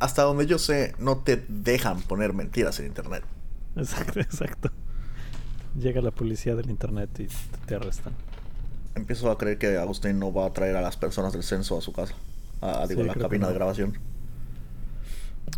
[0.00, 3.22] Hasta donde yo sé, no te dejan poner mentiras en internet.
[3.76, 4.70] Exacto, exacto.
[5.78, 7.28] Llega la policía del internet y
[7.66, 8.12] te arrestan.
[8.94, 11.80] Empiezo a creer que Agustín no va a traer a las personas del censo a
[11.80, 12.14] su casa.
[12.60, 13.48] A, digo, Sí, la cabina no.
[13.48, 13.90] de grabación.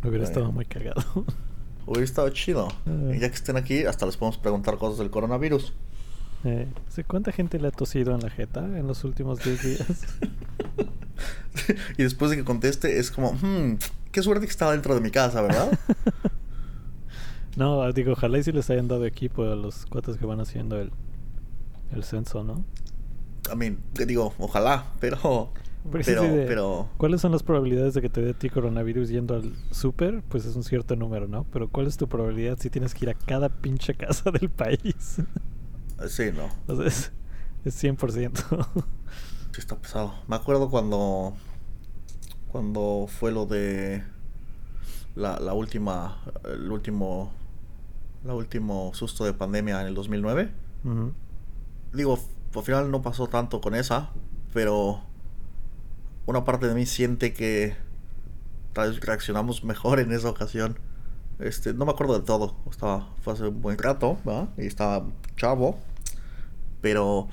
[0.00, 0.24] Hubiera Bueno.
[0.24, 1.02] estado muy cagado.
[1.86, 2.68] Hubiera estado chido.
[2.86, 3.14] Ah.
[3.14, 5.72] Y ya que estén aquí, hasta les podemos preguntar cosas del coronavirus.
[6.44, 9.86] Eh, ¿sí ¿Cuánta gente le ha tosido en la jeta en los últimos 10 días?
[11.98, 13.78] y después de que conteste, es como, hmm,
[14.12, 15.78] qué suerte que estaba dentro de mi casa, ¿verdad?
[17.56, 20.80] no, digo, ojalá y si les hayan dado equipo a los cuates que van haciendo
[20.80, 20.90] el,
[21.92, 22.64] el censo, ¿no?
[23.52, 25.50] I mean, te digo, ojalá, pero.
[25.92, 26.88] Pero, sí, de- pero.
[26.96, 30.22] ¿Cuáles son las probabilidades de que te dé a ti coronavirus yendo al súper?
[30.28, 31.44] Pues es un cierto número, ¿no?
[31.52, 35.18] Pero ¿cuál es tu probabilidad si tienes que ir a cada pinche casa del país?
[36.08, 36.48] Sí, no.
[36.76, 37.12] sea, es,
[37.64, 38.66] es 100%.
[39.52, 40.12] Sí, está pesado.
[40.26, 41.34] Me acuerdo cuando.
[42.48, 44.02] Cuando fue lo de.
[45.14, 46.20] La, la última.
[46.44, 47.32] El último.
[48.24, 50.50] La último susto de pandemia en el 2009.
[50.84, 51.12] Ujú.
[51.92, 52.26] digo, f-
[52.60, 54.10] al final no pasó tanto con esa,
[54.52, 55.02] pero
[56.26, 57.76] una parte de mí siente que
[58.72, 60.78] tal vez reaccionamos mejor en esa ocasión.
[61.38, 64.48] Este, no me acuerdo de todo, estaba, fue hace un buen rato, ¿verdad?
[64.56, 65.78] Y estaba chavo,
[66.80, 67.28] pero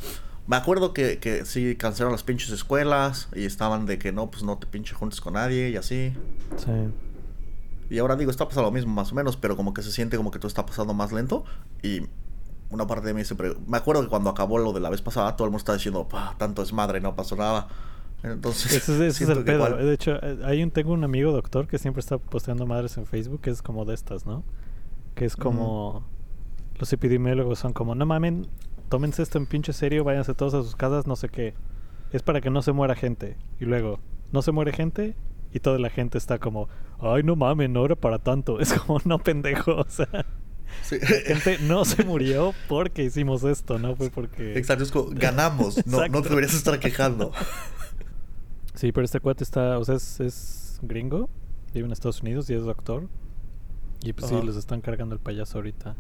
[0.46, 4.44] me acuerdo que, que sí cancelaron las pinches escuelas y estaban de que no, pues
[4.44, 6.14] no te pinche juntes con nadie y así.
[6.58, 6.72] Sí.
[7.90, 10.18] Y ahora digo, está pasando lo mismo más o menos, pero como que se siente
[10.18, 11.46] como que todo está pasando más lento.
[11.82, 12.08] Y
[12.74, 13.54] una parte de mí siempre...
[13.68, 16.08] Me acuerdo que cuando acabó lo de la vez pasada, todo el mundo estaba diciendo,
[16.08, 17.68] "Pah, tanto es madre, no pasó nada.
[18.24, 18.72] Entonces...
[18.74, 19.76] Ese, es- ese es el pedo.
[19.78, 23.06] De hecho, eh, hay un, tengo un amigo doctor que siempre está posteando madres en
[23.06, 24.44] Facebook, que es como de estas, ¿no?
[25.16, 26.04] Que es como...
[26.80, 28.48] Los epidemiólogos son como, no mamen,
[28.90, 31.54] tómense esto en pinche serio, váyanse todos a sus casas, no sé qué.
[32.12, 33.38] Es para que no se muera gente.
[33.60, 34.00] Y luego,
[34.32, 35.16] no se muere gente
[35.52, 36.68] y toda la gente está como,
[37.00, 38.60] ay, no mamen, no era para tanto.
[38.62, 40.26] Es como, no pendejo, o sea...
[40.82, 40.98] Sí.
[41.00, 44.58] La gente no se murió porque hicimos esto, no fue porque...
[44.58, 46.30] Exacto, es como, ganamos, no, no Exacto.
[46.30, 47.32] deberías estar quejando.
[48.76, 51.30] Sí, pero este cuate está, o sea, es, es gringo,
[51.74, 53.08] vive en Estados Unidos y es doctor.
[54.04, 55.96] Y pues sí, les están cargando el payaso ahorita.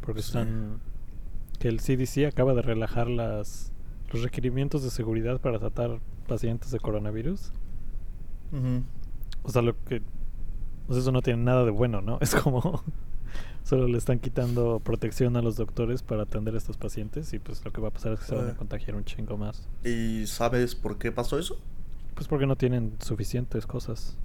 [0.00, 0.28] Porque Sí.
[0.28, 0.80] están...
[1.58, 3.70] Que el CDC acaba de relajar las
[4.12, 7.52] los requerimientos de seguridad para tratar pacientes de coronavirus.
[9.42, 10.02] O sea, lo que...
[10.88, 12.18] O sea, eso no tiene nada de bueno, ¿no?
[12.22, 12.82] Es como...
[13.64, 17.64] Solo le están quitando protección a los doctores para atender a estos pacientes y pues
[17.64, 18.56] lo que va a pasar es que se van a Ah.
[18.56, 19.66] contagiar un chingo más.
[19.84, 21.58] ¿Y sabes por qué pasó eso?
[22.14, 24.16] Pues porque no tienen suficientes cosas.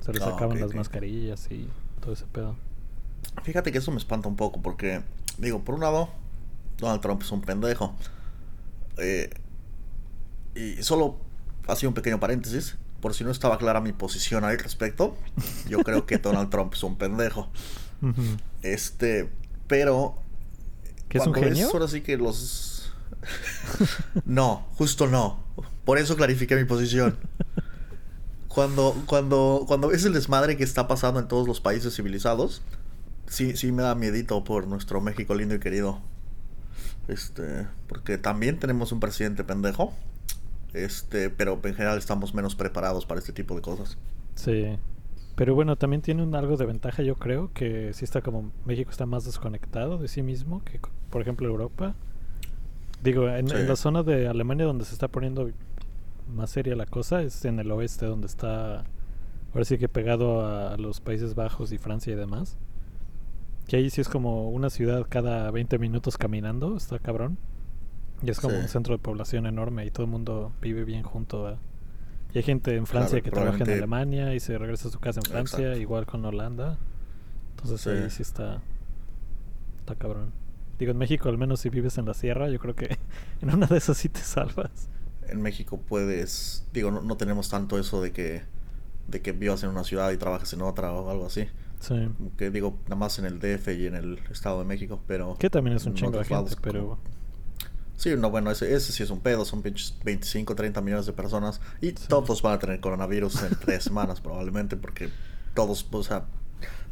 [0.00, 1.68] Se les Ah, acaban las mascarillas y
[2.00, 2.56] todo ese pedo.
[3.44, 5.02] Fíjate que eso me espanta un poco porque,
[5.38, 6.08] digo, por un lado,
[6.78, 7.94] Donald Trump es un pendejo.
[8.98, 9.30] Eh,
[10.56, 11.16] y solo
[11.68, 15.16] así un pequeño paréntesis, por si no estaba clara mi posición al respecto,
[15.68, 17.48] yo creo que Donald Trump es un pendejo.
[18.62, 19.30] Este,
[19.66, 20.16] pero...
[21.08, 21.68] ¿Que es un genio?
[21.72, 22.92] ahora sí que los...
[24.24, 25.42] no, justo no.
[25.84, 27.16] Por eso clarifiqué mi posición.
[28.48, 32.62] Cuando, cuando, cuando ves el desmadre que está pasando en todos los países civilizados,
[33.26, 36.00] sí, sí me da miedito por nuestro México lindo y querido.
[37.08, 39.92] Este, porque también tenemos un presidente pendejo.
[40.72, 43.96] Este, pero en general estamos menos preparados para este tipo de cosas.
[44.36, 44.78] Sí.
[45.40, 48.90] Pero bueno, también tiene un algo de ventaja, yo creo, que sí está como México
[48.90, 51.94] está más desconectado de sí mismo que, por ejemplo, Europa.
[53.02, 53.56] Digo, en, Sí.
[53.56, 55.48] en la zona de Alemania donde se está poniendo
[56.28, 58.84] más seria la cosa es en el oeste, donde está
[59.54, 62.58] ahora sí que pegado a los Países Bajos y Francia y demás.
[63.66, 67.38] Que ahí sí es como una ciudad cada 20 minutos caminando, está cabrón.
[68.22, 68.60] Y es como Sí.
[68.60, 71.44] un centro de población enorme y todo el mundo vive bien junto.
[71.44, 71.58] ¿verdad?
[72.34, 75.00] Y hay gente en Francia Claro, que trabaja en Alemania y se regresa a su
[75.00, 75.80] casa en Francia, Exacto.
[75.80, 76.78] igual con Holanda.
[77.56, 77.90] Entonces Sí.
[77.90, 78.60] ahí sí está,
[79.78, 80.32] está cabrón.
[80.78, 82.96] Digo, en México al menos si vives en la sierra, yo creo que
[83.42, 84.88] en una de esas sí te salvas.
[85.28, 88.42] En México puedes, digo, no, no tenemos tanto eso de que,
[89.08, 91.46] de que vivas en una ciudad y trabajes en otra o algo así.
[91.80, 92.08] Sí.
[92.36, 95.36] Que digo, nada más en el DF y en el Estado de México, pero...
[95.38, 96.80] Que también es un chingo de gente, pero...
[96.80, 96.98] como-
[98.00, 101.12] Sí, no, bueno, ese, ese sí es un pedo, son pinches 25, 30 millones de
[101.12, 101.96] personas y Sí.
[102.08, 105.10] todos van a tener coronavirus en tres semanas probablemente porque
[105.52, 106.24] todos, o sea,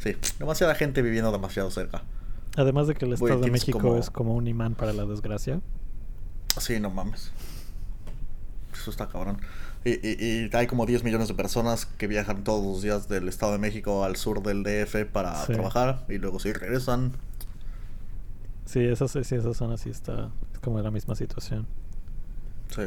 [0.00, 2.02] sí, demasiada gente viviendo demasiado cerca.
[2.56, 5.62] Además de que el Estado de México como- es como un imán para la desgracia.
[6.60, 7.30] Sí, no mames.
[8.74, 9.38] Eso está cabrón.
[9.86, 13.28] Y, y, y hay como 10 millones de personas que viajan todos los días del
[13.28, 15.54] Estado de México al sur del DF para Sí.
[15.54, 17.12] trabajar y luego sí regresan.
[18.66, 20.28] Sí, esa, sí, esa zona sí está...
[20.58, 21.68] Es como la misma situación.
[22.74, 22.82] Sí.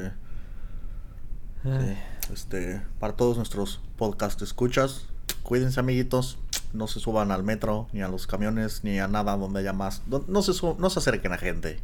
[1.63, 1.97] Ay.
[2.27, 5.07] Sí, Este, para todos nuestros podcast escuchas,
[5.41, 6.37] cuídense amiguitos,
[6.73, 10.03] no se suban al metro, ni a los camiones, ni a nada donde haya más.
[10.07, 11.79] No, no se, no se acerquen a gente.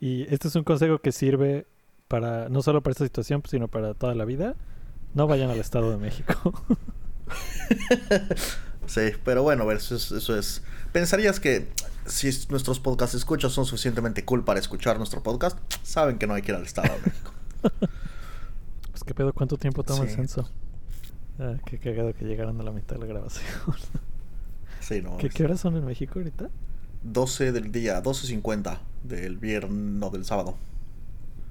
[0.00, 1.68] Y este es un consejo que sirve
[2.08, 4.56] para no solo para esta situación, sino para toda la vida.
[5.14, 6.52] No vayan al Estado de México.
[8.88, 10.62] Sí, pero bueno, eso es, eso es.
[10.92, 11.68] Pensarías que
[12.06, 16.42] si nuestros podcast escuchas son suficientemente cool para escuchar nuestro podcast, saben que no hay
[16.42, 17.32] que ir al Estado de México.
[18.90, 20.50] pues qué pedo, ¿cuánto tiempo toma el censo?
[21.38, 23.46] Ah, qué cagado que llegaron a la mitad de la grabación.
[24.80, 25.18] Sí, no.
[25.18, 26.48] ¿Qué, ¿Qué horas son en México ahorita?
[27.02, 30.56] 12 del día, 12.50 del viernes, no del sábado.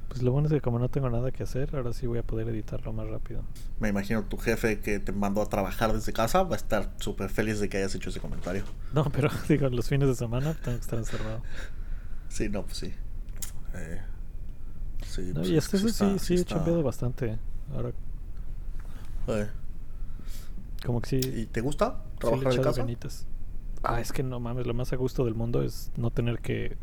[0.10, 2.24] Pues lo bueno es que como no tengo nada que hacer, ahora sí voy a
[2.24, 3.42] poder editarlo más rápido.
[3.80, 7.30] Me imagino tu jefe que te mandó a trabajar desde casa va a estar súper
[7.30, 8.64] feliz de que hayas hecho ese comentario.
[8.94, 11.42] No, pero digo, los fines de semana tengo que estar encerrado.
[12.30, 12.94] Sí, no, pues sí.
[13.76, 14.02] Eh,
[15.06, 17.38] sí, No, pues y es hasta que eso sí, está- sí he chambeado bastante.
[17.74, 17.92] Ahora,
[19.28, 19.48] Eh,
[20.86, 21.20] como que sí...
[21.42, 22.82] ¿Y te gusta sí trabajar de echado casa?
[22.82, 23.26] ganitas.
[23.84, 26.78] Ah, es que no mames, lo más a gusto del mundo es no tener que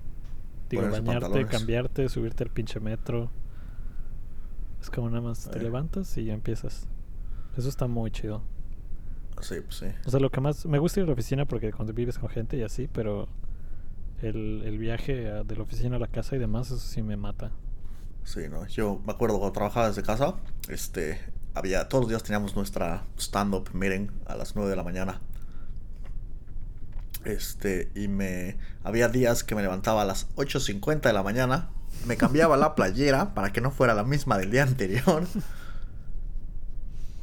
[0.70, 3.30] digo, bañarte, cambiarte, subirte al pinche metro.
[4.80, 6.86] Es como nada más te levantas y ya empiezas.
[7.56, 8.42] Eso está muy chido.
[9.40, 9.86] Sí, pues sí.
[10.06, 12.28] O sea, lo que más me gusta ir a la oficina porque cuando vives con
[12.28, 13.28] gente y así, pero
[14.22, 17.16] el, el viaje a- de la oficina a la casa y demás, eso sí me
[17.16, 17.50] mata.
[18.24, 18.66] Sí, no.
[18.66, 20.34] Yo me acuerdo cuando trabajaba desde casa,
[20.68, 21.18] este,
[21.54, 25.20] había, todos los días teníamos nuestra stand-up meeting a las 9 de la mañana.
[27.24, 31.70] Este, y me, había días que me levantaba a las 8.50 de la mañana,
[32.06, 35.26] me cambiaba la playera para que no fuera la misma del día anterior.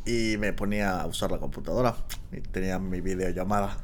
[0.05, 1.95] Y me ponía a usar la computadora
[2.31, 3.77] y tenía mi videollamada.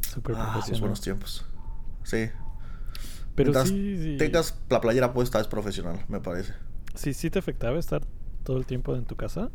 [0.00, 1.44] Súper Ah, los buenos tiempos.
[2.04, 2.30] Sí.
[3.34, 6.52] pero Mientras sí, sí, tengas la playera puesta es profesional, me parece.
[6.94, 8.02] sí, sí te afectaba estar
[8.44, 9.50] todo el tiempo en tu casa.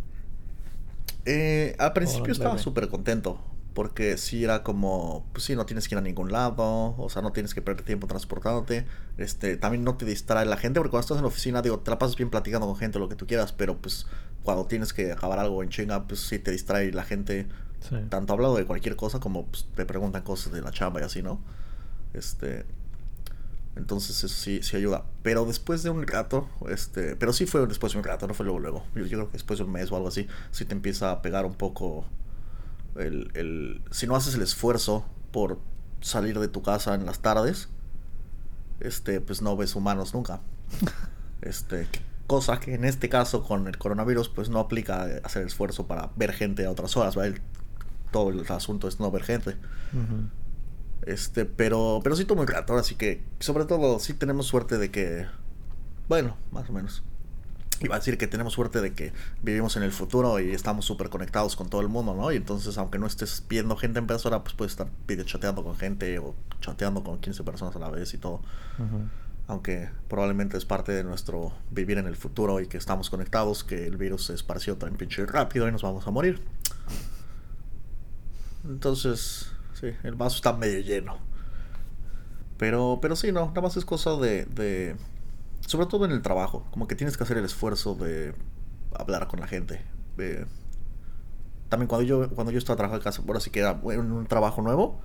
[1.26, 3.40] Eh, al principio Oh, estaba súper contento.
[3.74, 7.22] Porque sí era como, pues sí, no tienes que ir a ningún lado, o sea,
[7.22, 8.86] no tienes que perder tiempo transportándote.
[9.18, 11.90] Este, también no te distrae la gente, porque cuando estás en la oficina, digo, te
[11.90, 14.08] la pasas bien platicando con gente, lo que tú quieras, pero pues
[14.44, 17.48] cuando tienes que acabar algo en chinga, pues sí te distrae la gente,
[17.88, 17.96] Sí.
[18.10, 21.24] tanto hablando de cualquier cosa como pues, te preguntan cosas de la chamba y así,
[21.24, 21.40] ¿no?
[22.14, 22.66] Este,
[23.76, 25.06] entonces eso sí, sí ayuda.
[25.24, 28.46] Pero después de un rato, este, pero sí fue después de un rato, no fue
[28.46, 28.84] luego luego.
[28.96, 31.22] Yo, yo creo que después de un mes o algo así, sí te empieza a
[31.22, 32.06] pegar un poco
[32.96, 35.60] el, el si no haces el esfuerzo por
[36.02, 37.70] salir de tu casa en las tardes,
[38.80, 40.42] este, pues no ves humanos nunca.
[41.42, 41.88] Este,
[42.28, 46.34] cosa que en este caso con el coronavirus, pues no aplica hacer esfuerzo para ver
[46.34, 47.42] gente a otras horas, ¿vale?
[48.12, 49.58] Todo el asunto es no ver gente.
[51.02, 54.92] Este, pero, pero sí tomo el rato, así que, sobre todo, sí tenemos suerte de
[54.92, 55.26] que,
[56.08, 57.04] bueno, más o menos.
[57.82, 61.10] Iba a decir que tenemos suerte de que vivimos en el futuro y estamos súper
[61.10, 62.32] conectados con todo el mundo, ¿no?
[62.32, 64.88] Y entonces, aunque no estés viendo gente en persona, pues puedes estar
[65.26, 68.42] chateando con gente o chateando con 15 personas a la vez y todo.
[69.48, 73.88] Aunque probablemente es parte de nuestro vivir en el futuro y que estamos conectados, que
[73.88, 76.42] el virus se esparció tan pinche rápido y nos vamos a morir.
[78.64, 81.18] Entonces, sí, el vaso está medio lleno.
[82.58, 84.96] Pero, pero sí, no, nada más es cosa de, de...
[85.66, 88.34] Sobre todo en el trabajo, como que tienes que hacer el esfuerzo de
[88.94, 89.82] hablar con la gente.
[90.18, 90.46] de-
[91.70, 94.26] también cuando yo, cuando yo estaba trabajando en casa, ahora sí que era en un
[94.28, 95.00] trabajo nuevo,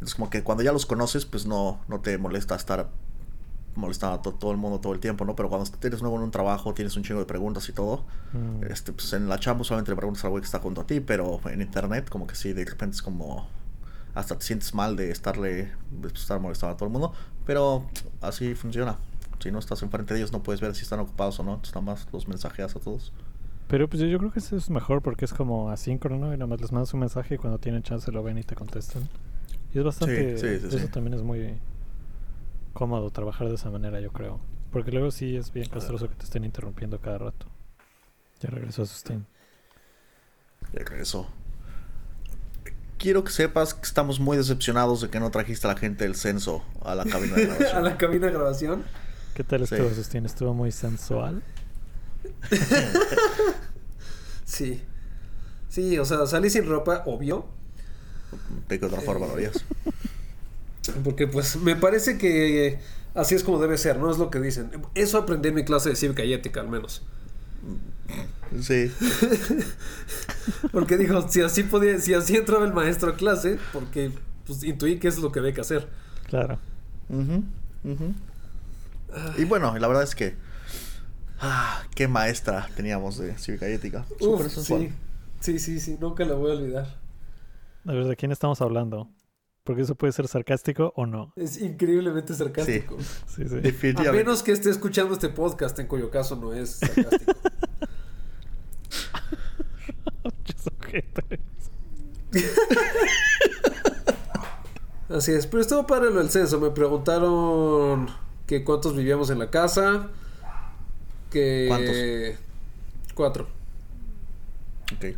[0.00, 2.88] es como que cuando ya los conoces, pues no, no te molesta estar
[3.74, 5.36] molestando a to- todo el mundo todo el tiempo, ¿no?
[5.36, 8.04] Pero cuando eres nuevo en un trabajo, tienes un chingo de preguntas y todo.
[8.32, 8.64] Mm.
[8.70, 11.00] Este, pues en la chamba solamente le preguntas al güey que está junto a ti,
[11.00, 13.46] pero en internet, como que sí, de repente es como.
[14.14, 15.72] Hasta te sientes mal de estarle.
[15.90, 17.12] de estar molestando a todo el mundo.
[17.46, 17.86] Pero
[18.22, 18.96] así funciona.
[19.42, 21.54] Si no estás enfrente de ellos, no puedes ver si están ocupados o no.
[21.54, 23.12] Entonces, nada más los mensajeas a todos.
[23.66, 26.46] Pero pues yo, yo creo que eso es mejor porque es como asíncrono y nada
[26.46, 29.08] más les mandas un mensaje y cuando tienen chance lo ven y te contestan.
[29.74, 30.38] Y es bastante...
[30.38, 30.88] sí, sí, eso sí.
[30.88, 31.58] también es muy
[32.72, 34.40] cómodo trabajar de esa manera, yo creo.
[34.70, 37.46] Porque luego sí es bien castroso que te estén interrumpiendo cada rato.
[38.40, 39.26] Ya regresó Sustín.
[40.72, 41.26] Ya regresó.
[42.98, 46.14] Quiero que sepas que estamos muy decepcionados de que no trajiste a la gente del
[46.14, 47.84] censo a la cabina de a grabación.
[47.84, 48.84] la cabina de grabación.
[49.34, 49.74] ¿Qué tal Sí.
[49.74, 50.26] estuvo Sustín?
[50.26, 51.42] ¿Estuvo muy sensual?
[54.44, 54.82] Sí.
[55.68, 57.46] Sí, o sea, salí sin ropa, obvio.
[58.68, 59.64] ¿De qué otra forma lo harías?
[61.04, 62.78] Porque pues me parece que
[63.14, 64.10] así es como debe ser, ¿no?
[64.10, 64.70] Es lo que dicen.
[64.94, 67.02] Eso aprendí en mi clase de cívica y ética, al menos.
[68.60, 68.92] Sí.
[70.72, 74.10] Porque dijo, si así podía, si así entraba el maestro a clase, porque
[74.46, 75.88] pues intuí que es lo que había que hacer.
[76.28, 76.58] Claro.
[77.08, 77.44] Ujú,
[77.84, 78.14] ujú.
[79.38, 80.36] Y bueno, la verdad es que.
[81.40, 84.04] Ah, qué maestra teníamos de cívica y ética.
[84.20, 84.80] Súper Uf, sensual.
[85.40, 85.42] sí.
[85.58, 87.00] sí, sí, sí, nunca la voy a olvidar.
[87.84, 89.10] A ver, ¿de quién estamos hablando?
[89.64, 91.32] Porque eso puede ser sarcástico o no.
[91.36, 92.96] Es increíblemente sarcástico.
[93.26, 93.56] Sí, sí.
[93.56, 94.24] A Definitivamente.
[94.24, 97.32] menos que esté escuchando este podcast, en cuyo caso no es sarcástico.
[105.08, 106.58] Así es, pero estuvo padre lo del censo.
[106.60, 108.08] Me preguntaron
[108.52, 110.10] que cuántos vivíamos en la casa.
[111.30, 111.64] Que.
[111.68, 113.14] ¿Cuántos?
[113.14, 113.46] Cuatro.
[114.94, 115.16] Ok.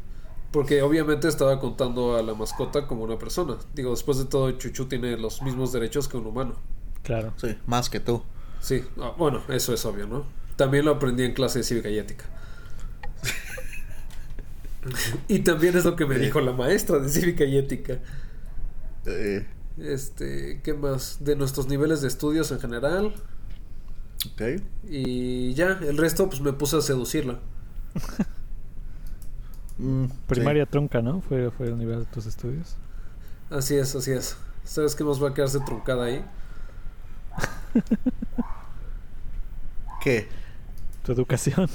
[0.53, 3.57] Porque obviamente estaba contando a la mascota como una persona.
[3.75, 6.55] Digo, después de todo, Chuchu tiene los mismos derechos que un humano.
[7.03, 7.33] Claro.
[7.37, 8.23] Sí, más que tú.
[8.61, 8.85] Sí,
[9.19, 10.25] bueno, eso es obvio, ¿no?
[10.55, 12.27] También lo aprendí en clase de cívica y ética.
[15.29, 17.99] y también es lo que me dijo la maestra de cívica y ética.
[19.07, 19.45] Eh,
[19.79, 21.19] Este, ¿qué más?
[21.21, 23.15] De nuestros niveles de estudios en general.
[24.33, 24.43] ok.
[24.89, 27.41] Y ya, el resto pues me puse a seducirla.
[29.77, 31.21] Mm, Primaria trunca, ¿no?
[31.21, 32.77] Fue, fue el nivel de tus estudios.
[33.51, 34.37] Así es, así es.
[34.65, 36.25] ¿Sabes qué más va a quedarse truncada ahí?
[40.01, 40.29] ¿Qué?
[41.03, 41.69] Tu educación.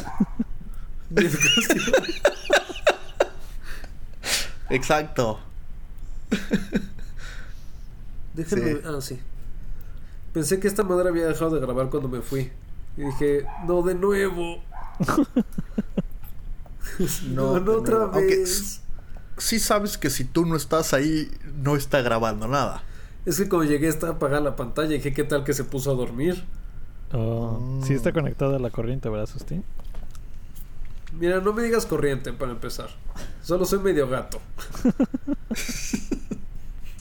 [1.09, 1.93] Mi educación.
[4.69, 5.39] Exacto.
[8.43, 8.73] Déjenme.
[8.73, 8.79] Sí.
[8.85, 9.19] Ah, sí.
[10.33, 12.51] Pensé que esta madre había dejado de grabar cuando me fui.
[12.97, 14.61] Y dije, no, de nuevo.
[17.33, 18.13] No, No, otra nuevo.
[18.15, 18.81] Aunque vez.
[19.37, 21.31] Sí sabes que si tú no estás ahí,
[21.63, 22.83] no está grabando nada.
[23.25, 25.91] Es que cuando llegué estaba apagada la pantalla y dije, ¿qué tal que se puso
[25.91, 26.43] a dormir?
[27.13, 27.95] Oh, Sí Mm.
[27.95, 29.63] está conectada a la corriente, ¿verdad, Sustín?
[31.13, 32.89] Mira, no me digas corriente para empezar.
[33.41, 34.39] Solo soy medio gato.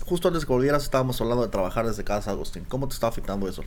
[0.09, 2.65] Justo antes que volvieras estábamos hablando de trabajar desde casa, Agustín.
[2.67, 3.63] ¿Cómo te está afectando eso?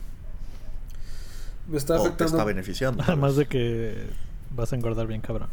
[1.68, 2.32] Me está ¿O te afectando.
[2.32, 3.04] está beneficiando?
[3.06, 4.08] Además de que
[4.50, 5.48] vas a engordar bien, cabrón.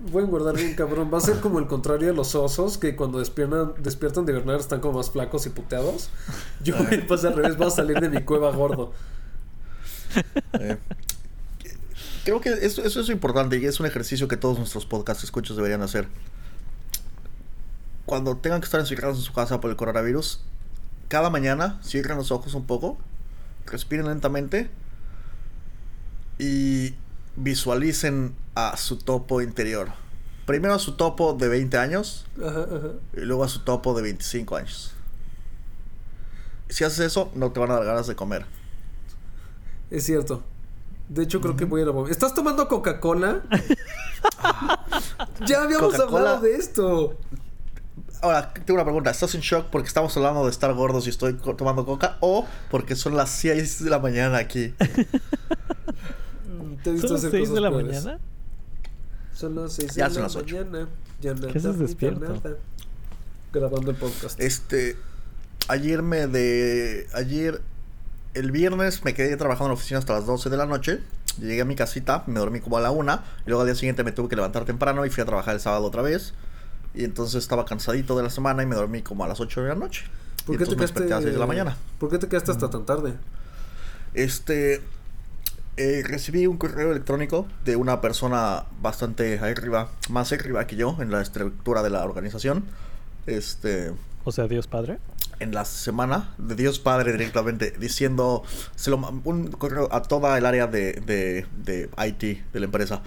[0.00, 1.08] Voy a engordar bien, cabrón.
[1.14, 4.58] Va a ser como el contrario de los osos, que cuando despiertan, despiertan de hibernar
[4.58, 6.10] están como más flacos y puteados.
[6.64, 8.92] Yo voy a pasar al revés, voy a salir de mi cueva gordo.
[10.54, 10.76] Eh,
[12.24, 15.56] creo que eso, eso es importante y es un ejercicio que todos nuestros podcast escuchos
[15.56, 16.08] deberían hacer.
[18.14, 20.38] Cuando tengan que estar encerrados en su casa por el coronavirus,
[21.08, 22.96] cada mañana cierren los ojos un poco,
[23.66, 24.70] respiren lentamente
[26.38, 26.94] y
[27.34, 29.88] visualicen a su topo interior.
[30.46, 32.88] Primero a su topo de 20 años Ajá, ajá.
[33.14, 34.94] y luego a su topo de 25 años.
[36.68, 38.46] Si haces eso, no te van a dar ganas de comer.
[39.90, 40.44] Es cierto.
[41.08, 43.42] De hecho, creo que voy a ir a vom- ¿Estás tomando Coca-Cola?
[45.48, 47.18] ya habíamos hablado de esto.
[48.24, 49.10] Ahora, tengo una pregunta.
[49.10, 52.16] ¿Estás en shock porque estamos hablando de estar gordos y estoy co- tomando coca?
[52.20, 54.72] ¿O porque son las 6 de la mañana aquí?
[56.48, 58.02] Mm, Te ¿Son las hacer 6 de la peores.
[58.04, 58.18] mañana?
[59.34, 60.56] Son las 6 Ya de son la las ocho.
[60.56, 60.88] mañana.
[61.20, 62.20] Ya nada, ¿Qué haces despierto?
[62.20, 62.56] nada.
[63.52, 64.40] Grabando el podcast.
[64.40, 64.96] Este.
[65.68, 67.06] Ayer me de.
[67.14, 67.60] Ayer.
[68.32, 71.00] El viernes me quedé trabajando en la oficina hasta las 12 de la noche.
[71.38, 73.22] Llegué a mi casita, me dormí como a la una.
[73.46, 75.60] Y luego al día siguiente me tuve que levantar temprano y fui a trabajar el
[75.60, 76.32] sábado otra vez.
[76.94, 79.68] Y entonces estaba cansadito de la semana y me dormí como a las 8 de
[79.68, 80.04] la noche.
[80.46, 81.76] ¿Por y qué te quedaste desperté a las 6 de la mañana.
[81.98, 83.14] ¿Por qué te quedaste hasta tan tarde?
[84.14, 84.80] Este.
[85.76, 91.10] eh, recibí un correo electrónico de una persona bastante arriba, más arriba que yo en
[91.10, 92.64] la estructura de la organización.
[93.26, 93.92] Este.
[94.24, 94.98] O sea, Dios Padre.
[95.40, 98.44] En la semana de Dios Padre directamente diciendo
[98.76, 102.66] se lo, ma- un correo a toda el área de, de, de IT de la
[102.66, 103.02] empresa.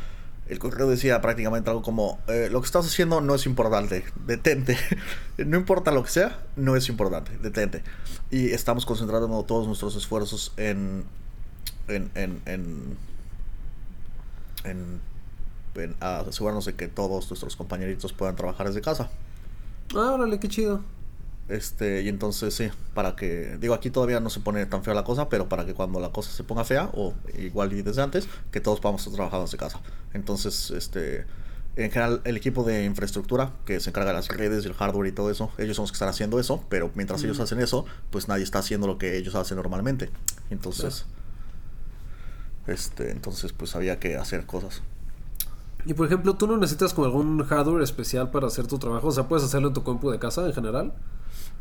[0.50, 4.78] El correo decía prácticamente algo como eh, lo que estás haciendo no es importante, detente.
[5.38, 7.84] no importa lo que sea, no es importante, detente.
[8.32, 11.06] Y estamos concentrando todos nuestros esfuerzos en
[11.88, 12.98] en, en,
[14.64, 15.00] en,
[16.00, 19.10] asegurarnos de que todos nuestros compañeritos puedan trabajar desde casa.
[19.96, 20.82] Ah, órale, qué chido.
[21.50, 25.06] Este, y entonces sí, para que, digo, aquí todavía no se pone tan fea la
[25.06, 28.28] cosa, pero para que cuando la cosa se ponga fea, o igual y desde antes,
[28.52, 29.80] que todos podamos estar trabajando desde casa.
[30.14, 31.26] Entonces, este,
[31.78, 35.08] en general, el equipo de infraestructura que se encarga de las redes y el hardware
[35.08, 37.44] y todo eso, ellos son los que están haciendo eso, pero mientras ellos Mm.
[37.44, 40.10] hacen eso, pues nadie está haciendo lo que ellos hacen normalmente.
[40.50, 41.06] Entonces,
[42.68, 44.82] este, entonces, pues había que hacer cosas.
[45.86, 49.08] Y por ejemplo, ¿tú no necesitas como algún hardware especial para hacer tu trabajo?
[49.08, 50.94] O sea, ¿puedes hacerlo en tu compu de casa en general?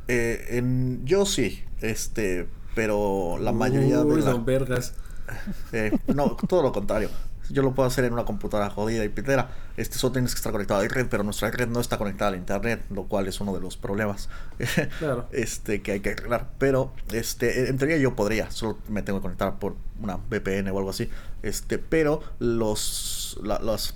[0.08, 4.94] Eh, en, yo sí, este, pero la mayoría Uy, de la, vergas.
[5.72, 7.10] Eh, no, todo lo contrario.
[7.50, 9.50] Yo lo puedo hacer en una computadora jodida y pitera.
[9.76, 12.36] Este solo tienes que estar conectado a red, pero nuestra red no está conectada al
[12.36, 14.28] internet, lo cual es uno de los problemas
[14.98, 15.26] Claro.
[15.32, 16.50] este que hay que arreglar.
[16.58, 20.78] Pero este, en teoría yo podría, solo me tengo que conectar por una VPN o
[20.78, 21.08] algo así.
[21.42, 23.94] Este, pero los la- las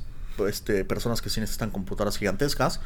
[0.48, 2.80] este, personas que sí necesitan computadoras gigantescas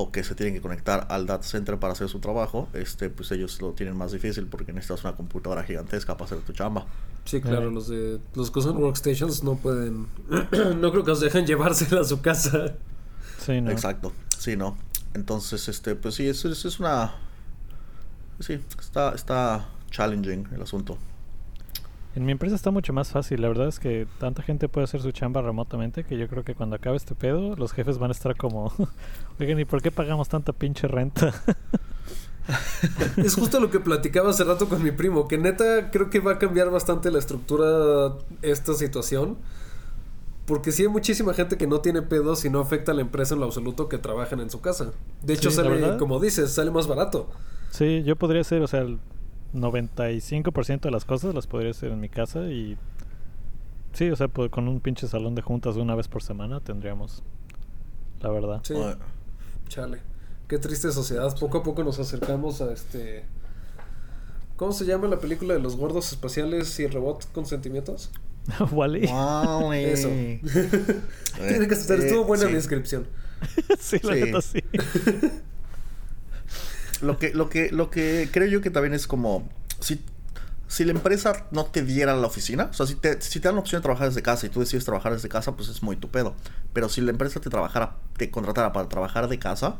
[0.00, 3.32] o que se tienen que conectar al data center para hacer su trabajo, este, pues
[3.32, 6.86] ellos lo tienen más difícil porque necesitas una computadora gigantesca para hacer tu chamba.
[7.24, 10.06] Sí, claro, los de los que usan workstations no pueden,
[10.80, 12.76] no creo que os dejen llevársela a su casa.
[13.44, 13.72] Sí, no.
[13.72, 14.78] Exacto, sí, ¿no?
[15.14, 17.16] Entonces, este, pues sí, eso, eso es una...
[18.38, 20.96] Sí, está, está challenging el asunto.
[22.18, 23.40] En mi empresa está mucho más fácil.
[23.40, 26.56] La verdad es que tanta gente puede hacer su chamba remotamente que yo creo que
[26.56, 28.72] cuando acabe este pedo, los jefes van a estar como,
[29.38, 31.32] oigan, ¿y por qué pagamos tanta pinche renta?
[33.18, 36.32] Es justo lo que platicaba hace rato con mi primo, que neta creo que va
[36.32, 39.38] a cambiar bastante la estructura esta situación.
[40.44, 43.34] Porque sí hay muchísima gente que no tiene pedos y no afecta a la empresa
[43.34, 44.90] en lo absoluto que trabajan en su casa.
[45.22, 47.28] De hecho, Sí, sale, como dices, sale más barato.
[47.70, 48.98] sí, yo podría hacer, o sea, el
[49.54, 52.76] 95% de las cosas las podría hacer en mi casa y...
[53.92, 57.22] Sí, o sea, pues, con un pinche salón de juntas una vez por semana tendríamos,
[58.20, 58.60] la verdad.
[58.62, 58.98] Sí, Bueno,
[59.68, 59.98] chale.
[60.46, 61.34] Qué triste sociedad.
[61.38, 63.24] Poco a poco nos acercamos a este...
[64.56, 68.10] ¿Cómo se llama la película de los gordos espaciales y robots con sentimientos?
[68.72, 69.06] Wally.
[69.06, 69.92] Wow, eh.
[69.92, 70.08] Eso.
[71.48, 72.48] Tiene que estar, Eh, estuvo buena sí.
[72.48, 73.06] mi descripción.
[73.78, 74.20] sí, la Sí.
[74.20, 74.62] neta sí.
[77.02, 79.48] Lo que, lo que, lo que creo yo que también es como
[79.80, 80.00] si,
[80.66, 83.54] si la empresa no te diera la oficina, o sea, si te, si te dan
[83.54, 85.96] la opción de trabajar desde casa y tú decides trabajar desde casa, pues es muy
[85.96, 86.34] tu pedo.
[86.72, 89.76] Pero si la empresa te trabajara, te contratara para trabajar de casa,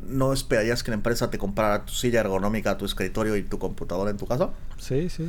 [0.00, 4.10] ¿no esperarías que la empresa te comprara tu silla ergonómica, tu escritorio y tu computadora
[4.10, 4.50] en tu casa?
[4.78, 5.28] Sí, sí.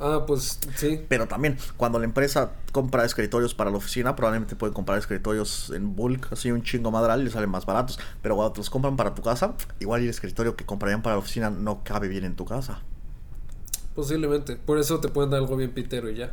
[0.00, 1.00] Ah, pues sí.
[1.08, 5.96] Pero también, cuando la empresa compra escritorios para la oficina, probablemente pueden comprar escritorios en
[5.96, 7.98] bulk, así un chingo madral y les salen más baratos.
[8.22, 11.20] Pero cuando te los compran para tu casa, igual el escritorio que comprarían para la
[11.20, 12.80] oficina no cabe bien en tu casa.
[13.94, 14.56] Posiblemente.
[14.56, 16.32] Por eso te pueden dar algo bien pitero y ya.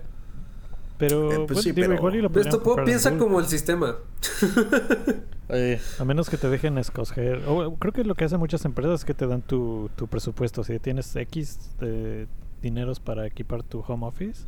[0.98, 3.22] Pero, Eh, pues bueno, sí, digo, pero- igual y lo comprar en piensa bulk.
[3.22, 3.96] como el sistema.
[5.48, 7.44] Eh, A menos que te dejen escoger.
[7.80, 10.64] Creo que lo que hacen muchas empresas es que te dan tu, tu presupuesto.
[10.64, 12.28] Si tienes X de
[12.66, 14.46] dineros para equipar tu home office,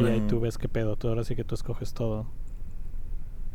[0.00, 0.96] y ahí tú ves qué pedo.
[0.96, 2.26] Tú ahora sí que tú escoges todo.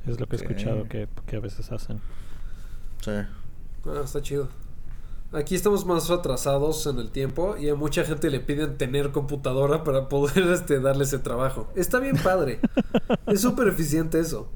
[0.06, 2.00] Es lo que he escuchado que a veces hacen.
[3.02, 3.12] sí.
[3.84, 4.48] Ah, está chido.
[5.34, 9.86] Aquí estamos más atrasados en el tiempo y a mucha gente le piden tener computadora
[9.86, 11.70] para poder este, darle ese trabajo.
[11.76, 12.60] Está bien padre.
[13.28, 14.50] es súper eficiente eso.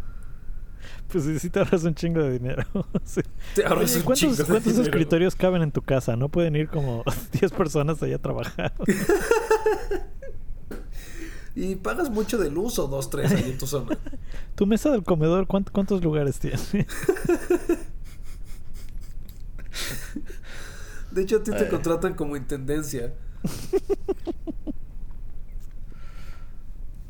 [1.11, 2.63] Pues sí, sí te ahorras un chingo de dinero.
[3.05, 3.21] Sí.
[3.53, 4.83] Te ahorras Oye, un ¿cuántos, chingo de cuántos dinero.
[4.83, 6.15] escritorios caben en tu casa?
[6.15, 7.03] No pueden ir como
[7.39, 8.73] 10 personas allá a trabajar.
[11.55, 13.97] Y pagas mucho de luz o dos, tres ahí en tu zona.
[14.55, 16.57] tu mesa del comedor, ¿cuánt- ¿cuántos lugares tiene?
[21.11, 23.13] De hecho, a ti te contratan como intendencia.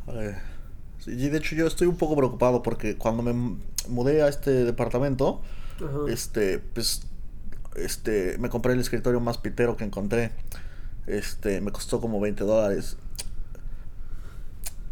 [0.05, 0.21] Sí,
[1.07, 5.41] y de hecho yo estoy un poco preocupado porque cuando me mudé a este departamento,
[5.77, 6.11] Ajá.
[6.11, 7.03] este, pues,
[7.75, 10.31] este, me compré el escritorio más pitero que encontré.
[11.07, 12.97] Este, me costó como 20 dólares.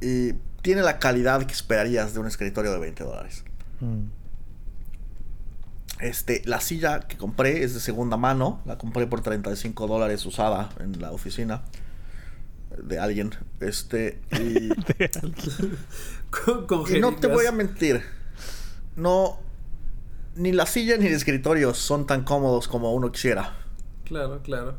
[0.01, 3.43] Y tiene la calidad que esperarías de un escritorio de 20 dólares.
[3.79, 4.03] Mm.
[5.99, 8.61] Este, la silla que compré es de segunda mano.
[8.65, 11.63] La compré por 35 dólares usada en la oficina
[12.81, 13.31] de alguien.
[13.59, 15.77] Este, y, De alguien.
[16.45, 18.01] Con, con y no te voy a mentir.
[18.95, 19.39] No,
[20.35, 23.55] ni la silla ni el escritorio son tan cómodos como uno quisiera.
[24.05, 24.75] Claro, claro.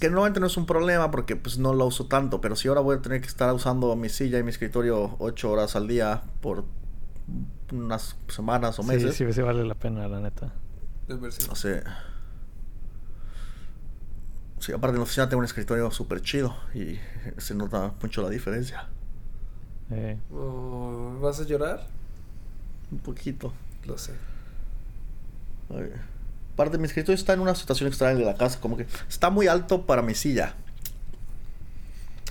[0.00, 2.40] Que normalmente no es un problema porque pues no lo uso tanto.
[2.40, 5.50] Pero si ahora voy a tener que estar usando mi silla y mi escritorio 8
[5.50, 6.64] horas al día por
[7.70, 9.14] unas semanas o Sí, meses.
[9.14, 10.52] sí, sí vale la pena, la neta.
[11.06, 11.48] De inversión.
[11.48, 11.82] No sé.
[14.62, 16.96] Sí, aparte en la oficina tengo un escritorio súper chido y
[17.38, 18.86] se nota mucho la diferencia.
[19.90, 21.84] Eh, Oh, ¿Vas a llorar?
[22.92, 23.52] Un poquito.
[23.86, 24.12] Lo sé.
[25.68, 25.90] Ay.
[26.54, 29.48] Aparte, mi escritorio está en una situación extraña de la casa, como que está muy
[29.48, 30.54] alto para mi silla.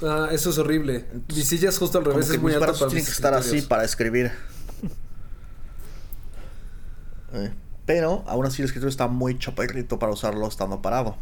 [0.01, 1.05] Ah, eso es horrible.
[1.27, 3.33] Mi silla es justo al Como revés, que es muy brazos para tienen que estar
[3.33, 4.31] así para escribir.
[7.33, 7.49] Eh,
[7.85, 11.15] Pero aún así el escritorio está muy chaparrito para usarlo estando parado.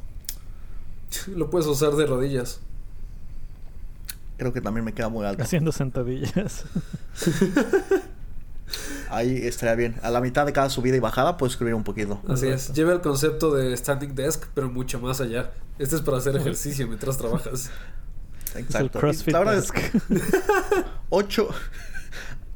[1.28, 2.60] Lo puedes usar de rodillas.
[4.38, 5.44] Creo que también me queda muy alto.
[5.44, 6.64] haciendo sentadillas.
[9.10, 9.96] Ahí estaría bien.
[10.04, 12.22] A la mitad de cada subida y bajada puedo escribir un poquito.
[12.28, 12.72] Así es.
[12.74, 15.52] Lleva el concepto de standing desk, pero mucho más allá.
[15.80, 17.72] Este es para hacer ejercicio mientras trabajas.
[18.46, 19.00] Es el Exacto.
[19.28, 19.96] La verdad es desk.
[21.10, 21.50] ocho,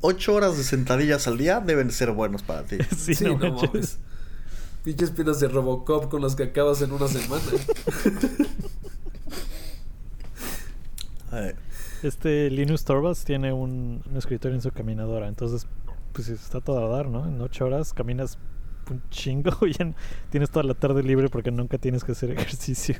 [0.01, 2.77] ocho horas de sentadillas al día deben ser buenos para ti.
[2.95, 3.97] sí, Sí, no mames.
[4.83, 7.43] Pinches pinas de Robocop con las que acabas en una semana.
[12.03, 15.67] Este Linus Torvalds tiene un, un escritorio en su caminadora, entonces
[16.11, 17.27] pues está todo a dar, ¿no?
[17.27, 18.37] En ocho horas caminas
[18.89, 19.73] un chingo y
[20.29, 22.95] tienes toda la tarde libre porque nunca tienes que hacer ejercicio.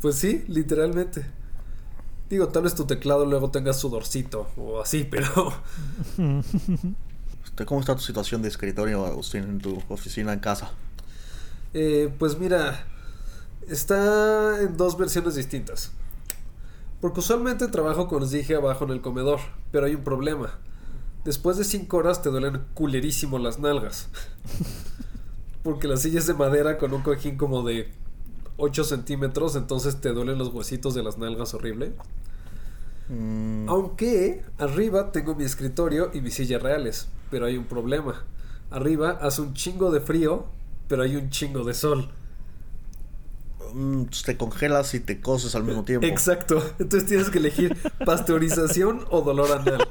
[0.00, 1.24] Pues sí, literalmente.
[2.28, 5.26] Digo, tal vez tu teclado luego tenga sudorcito o así, pero
[7.66, 10.72] ¿Cómo está tu situación de escritorio, Agustín, en tu oficina en casa?
[11.72, 12.84] Eh, pues mira,
[13.68, 15.92] está en dos versiones distintas.
[17.00, 19.38] Porque usualmente trabajo les dije abajo en el comedor,
[19.70, 20.58] pero hay un problema.
[21.24, 24.08] Después de 5 horas te duelen culerísimo las nalgas.
[25.62, 27.92] Porque la silla es de madera con un cojín como de
[28.56, 31.92] 8 centímetros, entonces te duelen los huesitos de las nalgas horrible.
[33.08, 38.24] Mm, Aunque arriba tengo mi escritorio y mi silla reales, pero hay un problema.
[38.70, 40.46] Arriba hace un chingo de frío,
[40.88, 42.10] pero hay un chingo de sol.
[43.74, 46.06] mm, te congelas y te coses al mismo tiempo.
[46.06, 46.62] Exacto.
[46.78, 49.86] Entonces tienes que elegir pasteurización o dolor anal.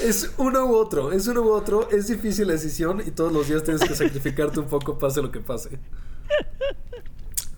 [0.00, 3.48] Es uno u otro, es uno u otro, es difícil la decisión y todos los
[3.48, 5.78] días tienes que sacrificarte un poco pase lo que pase.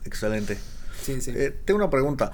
[0.05, 0.57] Excelente.
[1.03, 1.32] Sí, sí.
[1.34, 2.32] Eh, tengo una pregunta.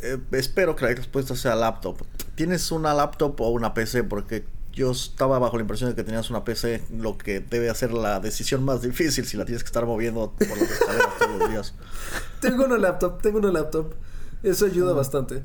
[0.00, 1.98] Eh, espero que la respuesta sea laptop.
[2.34, 4.04] ¿Tienes una laptop o una PC?
[4.04, 7.92] Porque yo estaba bajo la impresión de que tenías una PC, lo que debe hacer
[7.92, 11.50] la decisión más difícil si la tienes que estar moviendo por las escaleras todos los
[11.50, 11.74] días.
[12.40, 13.94] Tengo una laptop, tengo una laptop.
[14.44, 15.42] Eso ayuda bastante.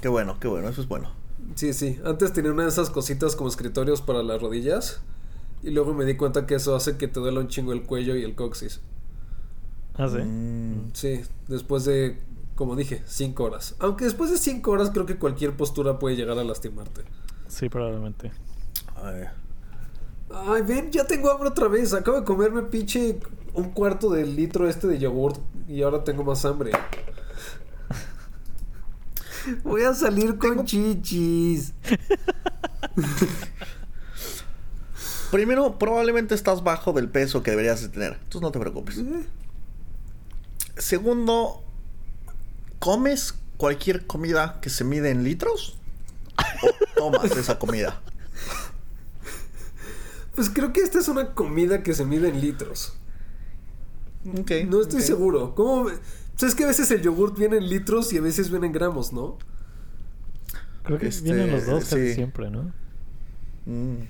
[0.00, 1.10] Qué bueno, qué bueno, eso es bueno.
[1.54, 2.00] Sí, sí.
[2.04, 5.00] Antes tenía una de esas cositas como escritorios para las rodillas.
[5.62, 8.16] Y luego me di cuenta que eso hace que te duela un chingo el cuello
[8.16, 8.80] y el coxis.
[9.96, 10.18] Ah, sí.
[10.18, 12.18] Mm, Sí, después de,
[12.58, 13.76] como dije, 5 horas.
[13.78, 17.04] Aunque después de 5 horas creo que cualquier postura puede llegar a lastimarte.
[17.46, 18.32] Sí, probablemente.
[18.96, 19.26] ay,
[20.28, 21.94] Ay, ven, ya tengo hambre otra vez.
[21.94, 23.20] Acabo de comerme pinche
[23.54, 25.38] un cuarto de litro este de yogurt
[25.68, 26.72] y ahora tengo más hambre.
[29.62, 31.74] Voy a salir con chichis.
[35.30, 38.14] Primero, probablemente estás bajo del peso que deberías de tener.
[38.14, 38.98] Entonces no te preocupes.
[38.98, 39.24] Eh,
[40.76, 41.62] Segundo,
[42.78, 45.78] ¿comes cualquier comida que se mide en litros?
[46.62, 48.00] ¿O tomas esa comida?
[50.34, 52.94] Pues creo que esta es una comida que se mide en litros.
[54.38, 55.54] Ok, No estoy seguro.
[55.54, 55.84] ¿Cómo?
[55.84, 58.72] Pues es que a veces el yogurt viene en litros y a veces viene en
[58.72, 59.38] gramos, ¿no?
[60.82, 62.14] Creo que Este, vienen los dos casi sí.
[62.14, 62.72] siempre, ¿no?
[63.66, 64.08] Mm,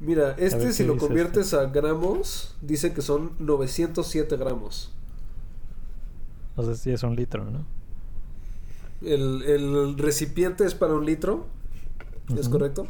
[0.00, 4.92] Mira, este si lo conviertes a gramos, dice que son 907 gramos.
[6.56, 7.64] O sea, sí es un litro, ¿no?
[9.02, 11.46] El, el recipiente es para un litro,
[12.36, 12.86] ¿es correcto?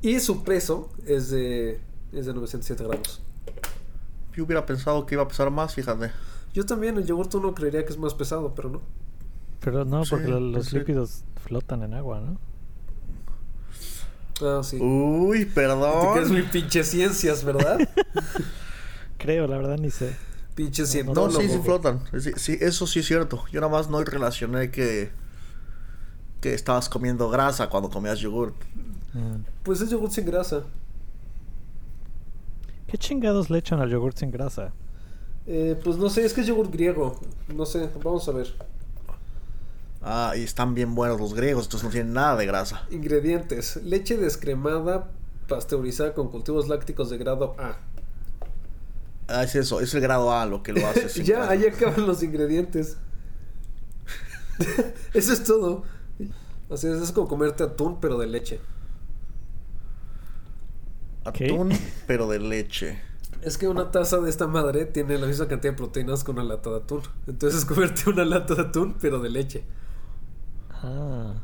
[0.00, 1.80] Y su peso es de,
[2.12, 3.22] es de 907 gramos.
[4.34, 6.10] yo hubiera pensado que iba a pesar más, fíjate.
[6.54, 8.80] Yo también, el yogurt uno creería que es más pesado, pero no.
[9.60, 10.78] Pero no, porque Sí, lo- los sí.
[10.78, 12.38] lípidos flotan en agua, ¿no?
[14.40, 14.78] Ah, sí.
[14.80, 16.50] Uy, Te crees muy perdón.
[16.50, 17.78] pinche ciencias, ¿verdad?
[19.18, 20.16] Creo, la verdad ni sé.
[20.54, 22.02] Pinche No, sí, sí flotan.
[22.18, 23.44] Sí, sí, eso sí es cierto.
[23.50, 25.10] Yo nada más no relacioné que
[26.42, 28.56] que estabas comiendo grasa cuando comías yogurt.
[29.14, 29.44] Mm.
[29.62, 30.64] Pues es yogurt sin grasa.
[32.88, 34.72] ¿Qué chingados le echan al yogurt sin grasa?
[35.46, 37.18] Eh, pues no sé, es que es yogurt griego.
[37.54, 38.52] No sé, vamos a ver.
[40.02, 42.86] Ah, y están bien buenos los griegos, entonces no tienen nada de grasa.
[42.90, 45.10] Ingredientes: leche descremada
[45.48, 47.76] pasteurizada con cultivos lácticos de grado A.
[49.28, 51.08] Ah, es eso, es el grado A lo que lo hace.
[51.10, 52.96] sin ya, ahí acaban los ingredientes.
[55.14, 55.84] Eso es todo.
[56.70, 58.60] Así es, es como comerte atún, pero de leche.
[61.34, 61.46] ¿Qué?
[61.46, 61.72] Atún,
[62.06, 62.98] pero de leche.
[63.42, 66.44] Es que una taza de esta madre tiene la misma cantidad de proteínas que una
[66.44, 67.02] lata de atún.
[67.26, 69.64] Entonces es comerte una lata de atún, pero de leche.
[70.70, 71.34] Ah,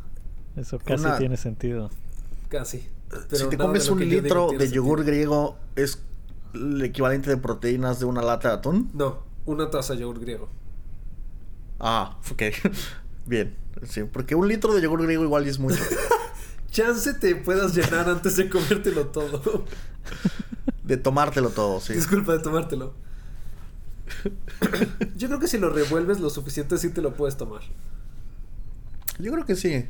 [0.56, 1.90] eso casi Una- tiene sentido.
[2.48, 2.86] Casi.
[3.08, 6.02] Pero si te comes un litro de yogur griego, ¿es
[6.58, 8.90] el equivalente de proteínas de una lata de atún?
[8.94, 10.48] No, una taza de yogur griego.
[11.80, 12.42] Ah, ok.
[13.26, 13.56] Bien.
[13.88, 15.82] Sí, porque un litro de yogur griego igual es mucho.
[16.70, 19.64] Chance te puedas llenar antes de comértelo todo.
[20.82, 21.94] De tomártelo todo, sí.
[21.94, 22.94] Disculpa de tomártelo.
[25.16, 27.62] Yo creo que si lo revuelves lo suficiente sí te lo puedes tomar.
[29.18, 29.86] Yo creo que sí.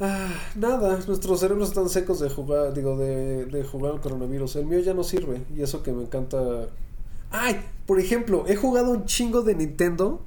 [0.00, 4.56] Ah, nada, nuestros cerebros están secos de jugar, digo, de, de jugar al coronavirus.
[4.56, 6.38] El mío ya no sirve y eso que me encanta.
[7.30, 10.22] Ay, por ejemplo, he jugado un chingo de Nintendo.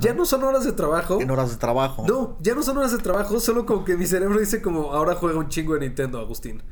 [0.00, 1.20] Ya no son horas de trabajo.
[1.20, 2.04] En horas de trabajo.
[2.08, 5.14] No, ya no son horas de trabajo, solo como que mi cerebro dice como ahora
[5.16, 6.62] juega un chingo de Nintendo, Agustín.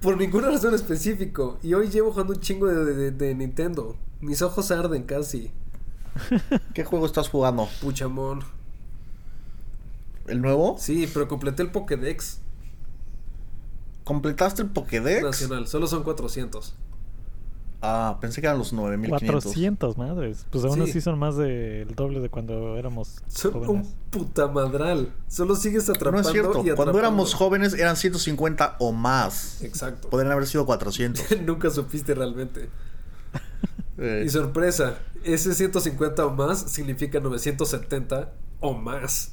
[0.00, 1.58] Por ninguna razón específico.
[1.62, 3.96] Y hoy llevo jugando un chingo de, de- de Nintendo.
[4.20, 5.50] Mis ojos arden casi.
[6.74, 7.68] ¿Qué juego estás jugando?
[7.80, 8.40] Puchamón.
[10.32, 10.76] ¿El nuevo?
[10.78, 12.38] Sí, pero completé el Pokédex
[14.04, 15.22] ¿Completaste el Pokédex?
[15.22, 15.68] nacional.
[15.68, 16.74] Solo son 400.
[17.84, 19.44] Ah, pensé que eran los 9500.
[19.44, 20.46] 400, madres.
[20.50, 20.90] Pues aún Sí.
[20.90, 23.68] así son más del doble de cuando éramos Son jóvenes.
[23.68, 25.12] un putamadral.
[25.28, 26.62] Solo sigues No atrapando es cierto.
[26.64, 29.62] y Cuando éramos jóvenes eran 150 o más.
[29.62, 30.08] Exacto.
[30.10, 31.24] Podrían haber sido 400.
[31.46, 32.68] Nunca supiste realmente.
[33.98, 39.32] Eh, Y sorpresa, ese 150 o más significa 970 o más.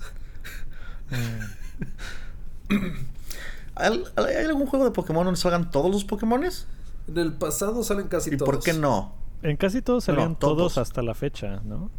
[3.75, 6.67] ¿Hay, hay algún juego de Pokémon donde salgan todos los Pokémones?
[7.07, 8.49] En el pasado salen casi ¿Y todos.
[8.49, 9.13] por qué no?
[9.41, 10.57] En casi todos salían todos.
[10.57, 11.89] todos hasta la fecha, ¿no?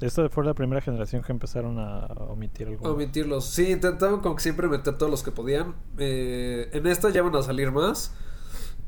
[0.00, 2.88] Esta fue la primera generación que empezaron a omitir algo.
[2.92, 3.46] Omitirlos.
[3.46, 5.74] Sí, intentaban como que siempre meter todos los que podían.
[5.98, 8.12] Eh, en esta ya van a salir más.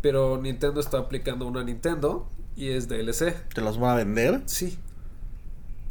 [0.03, 2.29] Pero Nintendo está aplicando una Nintendo.
[2.55, 3.35] Y es DLC.
[3.53, 4.43] ¿Te los van a vender?
[4.47, 4.79] Sí.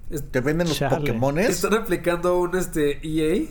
[0.10, 0.96] Es- ¿Te venden los Chale.
[0.98, 1.50] Pokémones?
[1.50, 3.46] Están aplicando un este EA.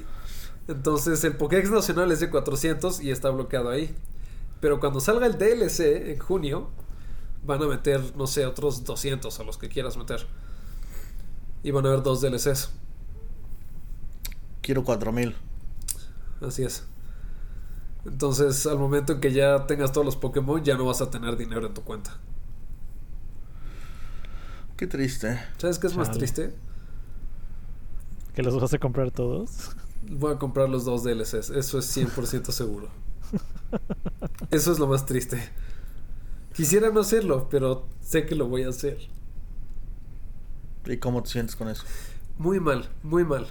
[0.69, 3.95] Entonces el Pokédex nacional es de 400 y está bloqueado ahí.
[4.61, 6.69] Pero cuando salga el DLC en junio,
[7.45, 10.27] van a meter, no sé, otros 200 a los que quieras meter.
[11.63, 12.71] Y van a haber dos DLCs.
[14.61, 15.35] Quiero 4000.
[16.43, 16.85] Así es.
[18.05, 21.37] Entonces, al momento en que ya tengas todos los Pokémon, ya no vas a tener
[21.37, 22.19] dinero en tu cuenta.
[24.77, 25.41] Qué triste.
[25.57, 26.55] ¿Sabes qué es más triste?
[28.35, 29.71] ¿Que los vas a comprar todos?
[30.03, 31.51] Voy a comprar los dos DLCs.
[31.51, 32.89] Eso es 100% seguro.
[34.51, 35.51] Eso es lo más triste.
[36.55, 38.99] Quisiera no hacerlo, pero sé que lo voy a hacer.
[40.87, 41.85] ¿Y cómo te sientes con eso?
[42.39, 43.47] Muy mal, muy mal.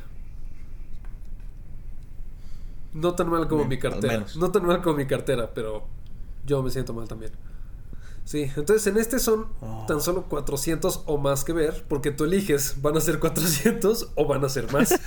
[2.93, 4.25] No tan mal como Bien, mi cartera.
[4.37, 5.85] No tan mal como mi cartera, pero
[6.45, 7.31] yo me siento mal también.
[8.28, 9.86] Sí, entonces en este son Oh.
[9.88, 14.25] tan solo 400 o más que ver, porque tú eliges, van a ser 400 o
[14.28, 14.89] van a ser más.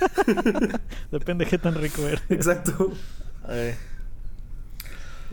[1.11, 2.21] Depende de qué tan rico eres.
[2.29, 2.91] Exacto.
[3.47, 3.77] Eh,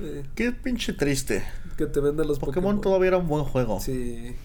[0.01, 1.43] Eh, qué pinche triste.
[1.78, 2.80] que te vendan los Pokémon, Pokémon.
[2.82, 3.80] todavía era un buen juego.
[3.80, 4.36] Sí.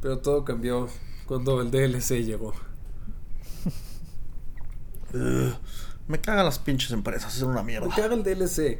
[0.00, 0.88] Pero todo cambió
[1.26, 2.54] cuando el DLC llegó.
[6.08, 7.86] Me cagan las pinches empresas, es una mierda.
[7.88, 8.78] Me caga el DLC.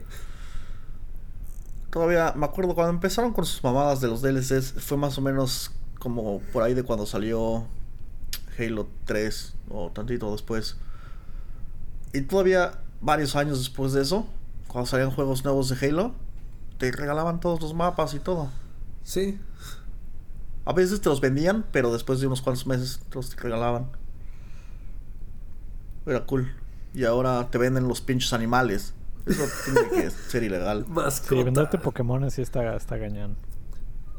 [1.94, 5.70] Todavía me acuerdo cuando empezaron con sus mamadas de los DLCs, fue más o menos
[6.00, 7.68] como por ahí de cuando salió
[8.58, 10.76] Halo 3 o tantito después.
[12.12, 14.26] Y todavía varios años después de eso,
[14.66, 16.10] cuando salían juegos nuevos de Halo,
[16.78, 18.50] te regalaban todos los mapas y todo.
[19.04, 19.38] Sí.
[20.64, 23.86] A veces te los vendían, pero después de unos cuantos meses te los regalaban.
[26.06, 26.52] Era cool.
[26.92, 28.94] Y ahora te venden los pinches animales.
[29.26, 30.86] Eso tiene que ser ilegal.
[30.88, 31.34] Mascota.
[31.36, 32.96] Sí, venderte Pokémon sí está, está.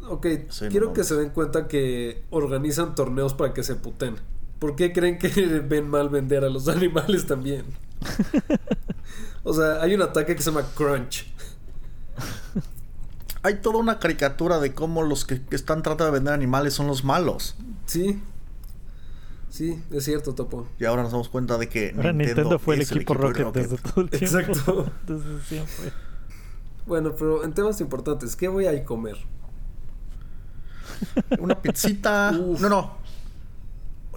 [0.08, 4.16] Ok, Sí, quiero no que se den cuenta que organizan torneos para que se puten.
[4.60, 5.28] ¿Por qué creen que
[5.68, 7.66] ven mal vender a los animales también?
[9.44, 11.28] o sea, hay un ataque que se llama Crunch.
[13.44, 16.88] Hay toda una caricatura de cómo los que que están tratando de vender animales son
[16.88, 17.56] los malos.
[17.86, 18.22] Sí.
[19.56, 20.68] Sí, es cierto, Topo.
[20.78, 23.54] Y ahora nos damos cuenta de que Ahora Nintendo, fue el es equipo, de Rocket,
[23.54, 24.38] desde todo el tiempo.
[24.38, 24.92] Exacto.
[25.08, 25.94] desde siempre.
[26.86, 29.16] Bueno, pero en temas importantes, ¿qué voy a ir comer?
[31.40, 32.38] Una pizzita.
[32.38, 32.60] Uf.
[32.60, 32.98] no, no.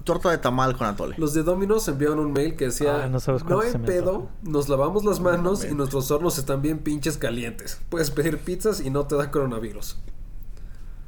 [0.02, 1.14] Torta de tamal con atole.
[1.18, 4.10] Los de Domino's enviaron un mail que decía: Ah, no sabes No cuánto hay pedo,
[4.10, 4.32] antoja".
[4.42, 7.80] nos lavamos las manos y nuestros hornos están bien pinches calientes.
[7.90, 9.98] Puedes pedir pizzas y no te da coronavirus.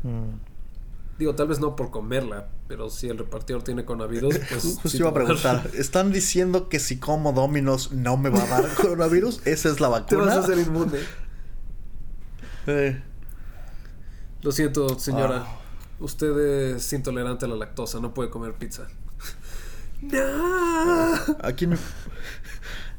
[0.05, 0.50] Mm.
[1.21, 4.63] Digo, tal vez no por comerla, pero si el repartidor tiene coronavirus, pues.
[4.63, 8.43] Justo sí iba a te preguntar, ¿están diciendo que si como Dominos no me va
[8.43, 9.47] a dar coronavirus?
[9.47, 10.35] ¿Esa es la Te vacuna?
[10.35, 10.99] vas a hacer inmune.
[12.69, 13.03] Eh,
[14.41, 15.45] Lo siento, señora.
[15.47, 15.59] Ah.
[15.99, 18.89] Usted es intolerante a la lactosa, no puede comer pizza.
[20.01, 20.17] no.
[21.43, 21.77] Aquí en, mi,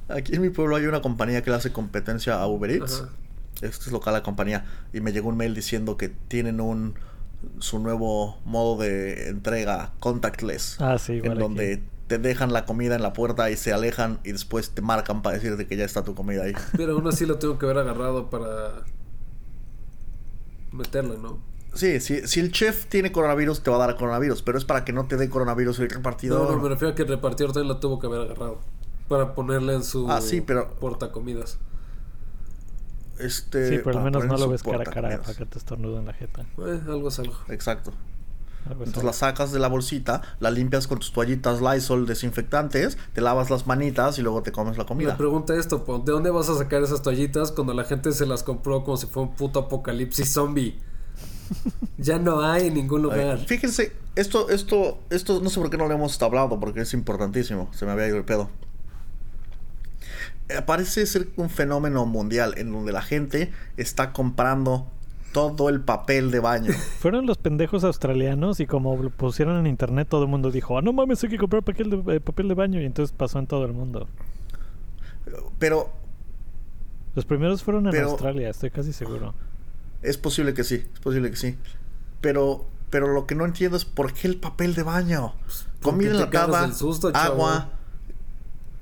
[0.09, 3.01] aquí en mi pueblo hay una compañía que le hace competencia a Uber Eats.
[3.01, 3.09] Ajá.
[3.61, 4.65] Esto es local la compañía.
[4.93, 6.93] Y me llegó un mail diciendo que tienen un
[7.59, 10.77] su nuevo modo de entrega contactless.
[10.79, 11.41] Ah, sí, igual en aquí.
[11.43, 15.21] donde te dejan la comida en la puerta y se alejan y después te marcan
[15.21, 16.53] para decirte que ya está tu comida ahí.
[16.77, 18.83] Pero aún así lo tengo que haber agarrado para
[20.71, 21.39] meterla, ¿no?
[21.73, 24.83] Sí, sí, si el chef tiene coronavirus, te va a dar coronavirus, pero es para
[24.83, 26.49] que no te dé coronavirus el repartidor.
[26.49, 28.59] No, no, me refiero a que el repartidor también lo tuvo que haber agarrado.
[29.07, 31.59] Para ponerle en su Ah, sí, pero- portacomidas.
[33.21, 35.99] Este, Sí, pero al menos no lo ves cara a cara para que te estornude
[35.99, 36.41] en la jeta.
[36.41, 37.35] Eh, algo es algo.
[37.49, 37.93] Exacto.
[38.69, 43.21] Algo Entonces la sacas de la bolsita, la limpias con tus toallitas Lysol desinfectantes, te
[43.21, 45.17] lavas las manitas y luego te comes la Me comida.
[45.17, 48.43] pregunta esto, po, ¿de dónde vas a sacar esas toallitas cuando la gente se las
[48.43, 50.79] compró como si fuera un puto apocalipsis zombie?
[51.97, 53.39] ya no hay en ningún Ay, lugar.
[53.39, 57.69] Fíjense, esto, esto, esto, no sé por qué no lo hemos hablado, porque es importantísimo.
[57.73, 58.49] Se me había ido el pedo.
[60.65, 64.87] Parece ser un fenómeno mundial en donde la gente está comprando
[65.33, 66.73] todo el papel de baño.
[66.99, 70.81] Fueron los pendejos australianos y como lo pusieron en internet todo el mundo dijo, ah,
[70.81, 73.47] no mames, hay que comprar papel de, eh, papel de baño y entonces pasó en
[73.47, 74.07] todo el mundo.
[75.59, 75.91] Pero
[77.15, 79.33] Los primeros fueron en Pero- Australia, estoy casi seguro.
[80.01, 81.57] es posible que sí, es posible que sí.
[82.21, 85.33] Pero, pero lo que no entiendo es por qué el papel de baño.
[85.81, 87.33] porque Comida cagas enlatada, del susto, chavo.
[87.47, 87.69] agua,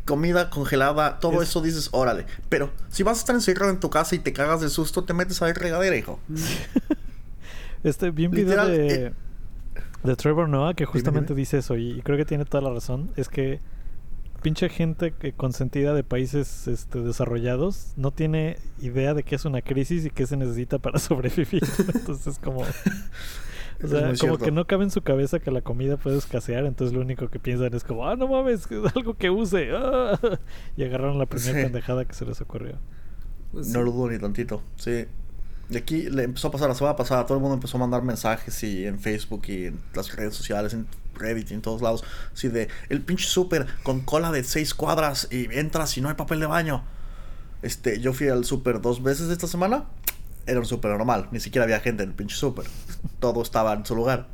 [0.10, 2.26] comida congelada, todo Es- eso dices, órale.
[2.50, 5.14] Pero si vas a estar encerrado en tu casa y te cagas del susto, te
[5.14, 6.20] metes a la regadera, hijo.
[7.84, 9.14] Este, vi un video de, eh,
[10.04, 11.40] de Trevor Noah que justamente dime.
[11.40, 13.10] dice eso y, y creo que tiene toda la razón.
[13.16, 13.62] Es que
[14.42, 19.62] pinche gente que consentida de países este, desarrollados no tiene idea de qué es una
[19.62, 21.64] crisis y qué se necesita para sobrevivir.
[21.96, 22.66] Entonces como...
[23.84, 24.46] O sea, como cierto.
[24.46, 27.40] que no cabe en su cabeza que la comida puede escasear, entonces lo único que
[27.40, 29.70] piensan es como, ah, no mames, es algo que use.
[29.74, 30.20] ah".
[30.78, 31.64] Y agarraron la primera Sí.
[31.64, 32.76] pendejada que se les ocurrió.
[33.52, 35.06] Pues No lo dudo ni tantito, sí.
[35.72, 38.02] Y aquí le empezó a pasar la semana pasada, todo el mundo empezó a mandar
[38.02, 42.04] mensajes y en Facebook y en las redes sociales, en Reddit y en todos lados,
[42.34, 46.16] así de el pinche súper con cola de seis cuadras y entras y no hay
[46.16, 46.84] papel de baño.
[47.62, 49.84] Este, yo fui al súper dos veces esta semana,
[50.50, 52.66] era un súper normal, ni siquiera había gente en el pinche súper,
[53.20, 54.28] todo estaba en su lugar.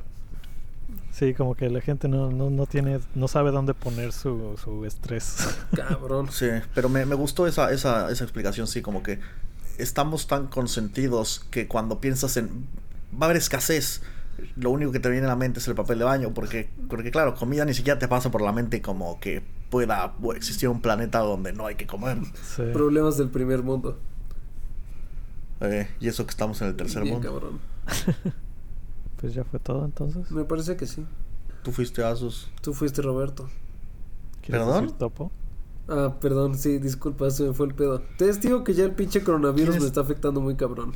[1.11, 4.83] Sí, como que la gente no, no, no tiene, no sabe dónde poner su, su
[4.85, 5.37] estrés.
[5.75, 6.29] Cabrón.
[6.29, 9.19] Sí, pero me, me gustó esa, esa, esa explicación, sí, como que
[9.77, 12.67] estamos tan consentidos que cuando piensas en
[13.13, 14.01] va a haber escasez,
[14.57, 17.11] lo único que te viene a la mente es el papel de baño, porque, porque
[17.11, 21.19] claro, comida ni siquiera te pasa por la mente como que pueda existir un planeta
[21.19, 22.17] donde no hay que comer.
[22.55, 22.63] Sí.
[22.73, 23.97] Problemas del primer mundo.
[25.61, 27.29] Eh, y eso que estamos en el tercer Bien, mundo.
[27.31, 27.59] cabrón.
[29.17, 30.29] Pues ya fue todo entonces.
[30.29, 31.03] Me parece que sí.
[31.63, 32.49] Tú fuiste Asus.
[32.61, 33.49] Tú fuiste Roberto.
[34.41, 34.83] ¿Quieres ¿Perdón?
[34.83, 35.31] decir topo?
[35.87, 38.01] Ah, perdón, sí, disculpa, se me fue el pedo.
[38.17, 39.91] Te digo que ya el pinche coronavirus ¿Quién me es?
[39.91, 40.93] está afectando muy cabrón.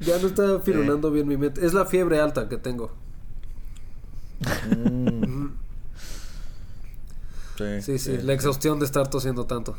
[0.00, 1.64] Ya no está firulando bien mi mente.
[1.64, 2.92] Es la fiebre alta que tengo.
[4.68, 5.46] Mm,
[7.56, 9.76] sí, Sí, sí, la exhaustión de estar tosiendo tanto.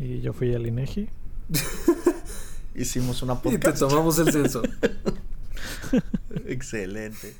[0.00, 1.10] Y yo fui al INEGI.
[2.74, 3.78] Hicimos una Y te podcast.
[3.80, 4.62] tomamos el censo.
[6.46, 7.34] Excelente.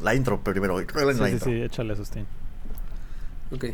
[0.00, 0.78] La intro primero.
[0.78, 1.50] Sí, la sí, intro.
[1.50, 2.26] sí, échale Sustín.
[3.50, 3.64] Ok.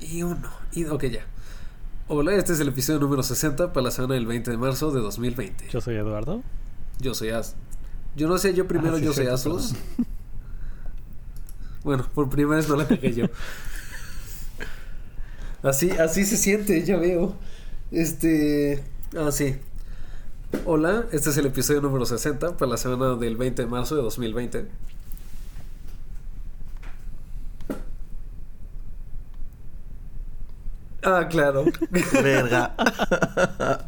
[0.00, 0.50] Y uno.
[0.72, 1.24] Y, ok, ya.
[2.08, 5.00] Hola, este es el episodio número 60 para la semana del 20 de marzo de
[5.00, 5.68] 2020.
[5.70, 6.42] Yo soy Eduardo.
[6.98, 7.54] Yo soy As.
[8.14, 9.74] Yo no sé, yo primero Ah, sí, yo soy Asus.
[11.82, 13.26] Bueno, por primera vez no la cagué yo.
[15.62, 17.34] Así, así se siente, ya veo.
[17.90, 18.84] Este.
[19.16, 19.56] Ah, sí.
[20.64, 24.02] Hola, este es el episodio número 60 para la semana del 20 de marzo de
[24.02, 24.66] 2020.
[31.02, 31.64] Ah, claro.
[32.12, 32.74] Verga.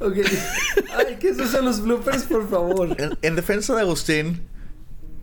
[0.00, 0.16] ok.
[0.96, 2.94] Ay, que esos son los bloopers, por favor.
[3.00, 4.42] En, en defensa de Agustín,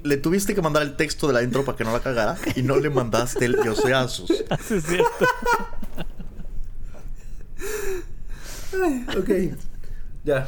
[0.03, 2.61] le tuviste que mandar el texto de la intro para que no la cagara y
[2.61, 4.31] no le mandaste el Yo soy Asus.
[4.49, 5.25] Ah, sí, es cierto.
[8.83, 9.57] Ay, ok.
[10.23, 10.47] Ya.